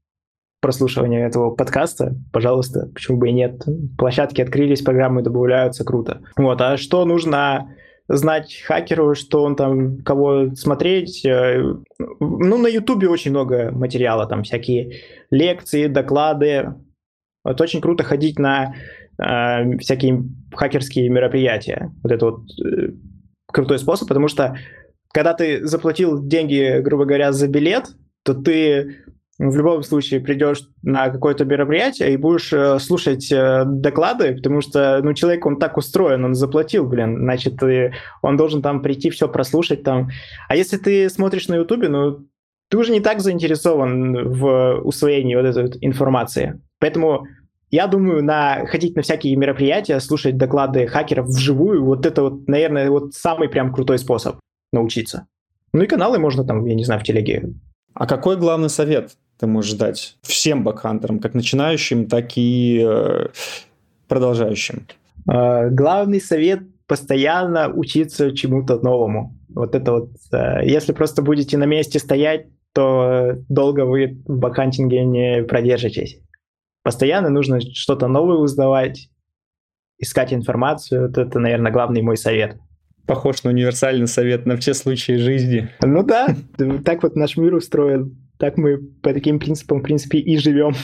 прослушивания 0.63 1.27
этого 1.27 1.55
подкаста, 1.55 2.15
пожалуйста, 2.33 2.89
почему 2.95 3.19
бы 3.19 3.29
и 3.29 3.33
нет. 3.33 3.63
Площадки 3.99 4.41
открылись, 4.41 4.81
программы 4.81 5.23
добавляются, 5.23 5.85
круто. 5.85 6.23
Вот, 6.37 6.61
а 6.61 6.77
что 6.77 7.05
нужно 7.05 7.77
знать 8.09 8.63
хакеру, 8.67 9.15
что 9.15 9.43
он 9.43 9.57
там, 9.57 9.99
кого 9.99 10.55
смотреть. 10.55 11.25
Э, 11.27 11.61
ну, 11.99 12.59
на 12.59 12.69
Ютубе 12.69 13.09
очень 13.09 13.33
много 13.33 13.71
материала, 13.73 14.27
там 14.27 14.43
всякие 14.43 15.03
лекции, 15.31 15.87
доклады. 15.87 16.75
Вот 17.45 17.61
очень 17.61 17.81
круто 17.81 18.05
ходить 18.05 18.39
на 18.39 18.75
э, 19.19 19.77
всякие 19.79 20.25
хакерские 20.55 21.09
мероприятия. 21.09 21.93
Вот 22.03 22.13
это 22.13 22.27
вот 22.27 22.41
э, 22.65 22.93
крутой 23.53 23.79
способ, 23.79 24.09
потому 24.09 24.29
что 24.29 24.57
когда 25.13 25.35
ты 25.35 25.67
заплатил 25.67 26.23
деньги, 26.23 26.81
грубо 26.81 27.05
говоря, 27.05 27.33
за 27.33 27.49
билет, 27.49 27.87
то 28.23 28.35
ты 28.35 29.05
в 29.39 29.57
любом 29.57 29.83
случае 29.83 30.21
придешь 30.21 30.63
на 30.83 31.11
какое-то 31.11 31.45
мероприятие 31.45 32.13
и 32.13 32.17
будешь 32.17 32.53
э, 32.53 32.79
слушать 32.79 33.31
э, 33.31 33.65
доклады, 33.67 34.35
потому 34.35 34.63
что, 34.63 35.01
ну, 35.03 35.13
человек, 35.13 35.45
он 35.45 35.59
так 35.59 35.77
устроен, 35.77 36.25
он 36.25 36.35
заплатил, 36.35 36.87
блин, 36.87 37.19
значит, 37.19 37.63
он 38.23 38.37
должен 38.37 38.63
там 38.63 38.83
прийти, 38.83 39.11
все 39.11 39.29
прослушать 39.29 39.83
там. 39.83 40.09
А 40.49 40.57
если 40.57 40.79
ты 40.79 41.11
смотришь 41.11 41.49
на 41.49 41.57
Ютубе, 41.57 41.89
ну, 41.89 42.27
ты 42.71 42.79
уже 42.79 42.93
не 42.93 43.01
так 43.01 43.21
заинтересован 43.21 44.31
в 44.31 44.81
усвоении 44.83 45.37
вот 45.37 45.45
этой 45.45 45.65
вот 45.65 45.77
информации. 45.81 46.61
Поэтому 46.81 47.27
я 47.71 47.87
думаю, 47.87 48.23
на 48.25 48.67
ходить 48.67 48.97
на 48.97 49.03
всякие 49.03 49.37
мероприятия, 49.37 50.01
слушать 50.01 50.37
доклады 50.37 50.87
хакеров 50.87 51.27
вживую, 51.27 51.85
вот 51.85 52.07
это 52.07 52.23
вот, 52.23 52.49
наверное, 52.49 52.91
вот 52.91 53.15
самый 53.15 53.49
прям 53.49 53.73
крутой 53.73 53.99
способ 53.99 54.37
научиться. 54.73 55.27
Ну 55.73 55.83
и 55.83 55.87
каналы 55.87 56.19
можно 56.19 56.45
там, 56.45 56.65
я 56.65 56.75
не 56.75 56.85
знаю, 56.85 57.01
в 57.01 57.05
телеге. 57.05 57.53
А 57.93 58.07
какой 58.07 58.37
главный 58.37 58.71
совет 58.71 59.13
ты 59.39 59.47
можешь 59.47 59.75
дать 59.75 60.17
всем 60.23 60.65
бэкхантерам, 60.65 61.19
как 61.19 61.35
начинающим, 61.35 62.07
так 62.07 62.33
и 62.37 62.85
э, 62.87 63.29
продолжающим? 64.09 64.87
Э, 65.31 65.69
главный 65.71 66.21
совет 66.21 66.61
постоянно 66.87 67.69
учиться 67.69 68.35
чему-то 68.35 68.79
новому. 68.79 69.37
Вот 69.49 69.75
это 69.75 69.93
вот, 69.93 70.11
э, 70.33 70.61
если 70.65 70.93
просто 70.93 71.23
будете 71.23 71.59
на 71.59 71.65
месте 71.65 71.99
стоять, 71.99 72.47
то 72.73 73.33
долго 73.49 73.87
вы 73.87 74.19
в 74.27 74.39
бэкхантинге 74.39 75.05
не 75.05 75.43
продержитесь. 75.43 76.21
Постоянно 76.87 77.31
нужно 77.31 77.61
что-то 77.61 78.07
новое 78.07 78.37
узнавать, 78.37 79.09
искать 79.99 80.33
информацию. 80.33 81.09
Вот 81.09 81.19
это, 81.19 81.41
наверное, 81.41 81.73
главный 81.73 82.01
мой 82.01 82.17
совет. 82.17 82.59
Похож 83.09 83.43
на 83.43 83.51
универсальный 83.51 84.07
совет 84.07 84.47
на 84.47 84.57
все 84.57 84.73
случаи 84.73 85.17
жизни. 85.17 85.69
Ну 85.83 86.05
да, 86.05 86.29
так 86.85 87.03
вот 87.03 87.17
наш 87.17 87.37
мир 87.37 87.55
устроен 87.55 88.17
так 88.39 88.57
мы 88.57 88.79
по 88.79 89.13
таким 89.13 89.41
принципам, 89.41 89.81
в 89.81 89.83
принципе, 89.83 90.19
и 90.19 90.37
живем. 90.39 90.77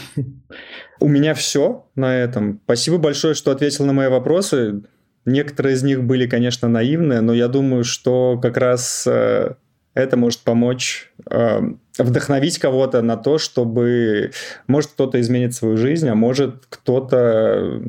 У 0.99 1.07
меня 1.07 1.35
все 1.35 1.87
на 1.95 2.17
этом. 2.17 2.61
Спасибо 2.65 2.99
большое, 2.99 3.35
что 3.35 3.53
ответил 3.53 3.85
на 3.85 3.93
мои 3.93 4.09
вопросы. 4.09 4.83
Некоторые 5.25 5.75
из 5.75 5.85
них 5.85 6.03
были, 6.03 6.27
конечно, 6.27 6.67
наивные, 6.67 7.21
но 7.21 7.33
я 7.33 7.47
думаю, 7.47 7.85
что 7.85 8.41
как 8.43 8.57
раз 8.57 9.07
э, 9.07 9.55
это 9.95 10.17
может 10.17 10.41
помочь 10.41 11.13
э, 11.31 11.61
вдохновить 11.99 12.59
кого-то 12.59 13.03
на 13.03 13.17
то, 13.17 13.39
чтобы, 13.39 14.31
может, 14.67 14.93
кто-то 14.93 15.21
изменит 15.21 15.55
свою 15.55 15.77
жизнь, 15.77 16.09
а 16.09 16.15
может, 16.15 16.65
кто-то 16.69 17.83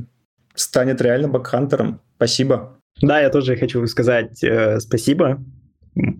станет 0.56 1.02
реально 1.02 1.28
бакхантером. 1.28 2.00
Спасибо. 2.18 2.78
Да, 3.02 3.20
я 3.20 3.30
тоже 3.30 3.56
хочу 3.56 3.86
сказать 3.88 4.44
э, 4.44 4.80
спасибо 4.80 5.40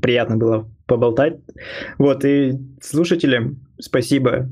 приятно 0.02 0.38
было 0.38 0.70
поболтать. 0.86 1.40
Вот, 1.98 2.26
и 2.26 2.54
слушателям 2.82 3.60
спасибо 3.80 4.50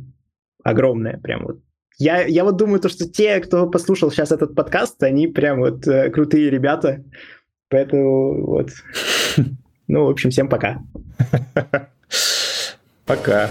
огромное, 0.64 1.18
прям 1.18 1.44
вот. 1.46 1.60
Я, 1.98 2.26
я 2.26 2.44
вот 2.44 2.58
думаю, 2.58 2.80
то, 2.80 2.90
что 2.90 3.08
те, 3.08 3.40
кто 3.42 3.70
послушал 3.70 4.10
сейчас 4.10 4.32
этот 4.32 4.56
подкаст, 4.56 5.02
они 5.04 5.28
прям 5.28 5.60
вот 5.60 5.86
э, 5.88 6.10
крутые 6.10 6.50
ребята. 6.50 7.04
Поэтому 7.70 8.46
вот. 8.46 8.70
Ну, 9.88 10.06
в 10.06 10.10
общем, 10.10 10.30
всем 10.30 10.48
пока. 10.48 10.82
Пока. 13.12 13.50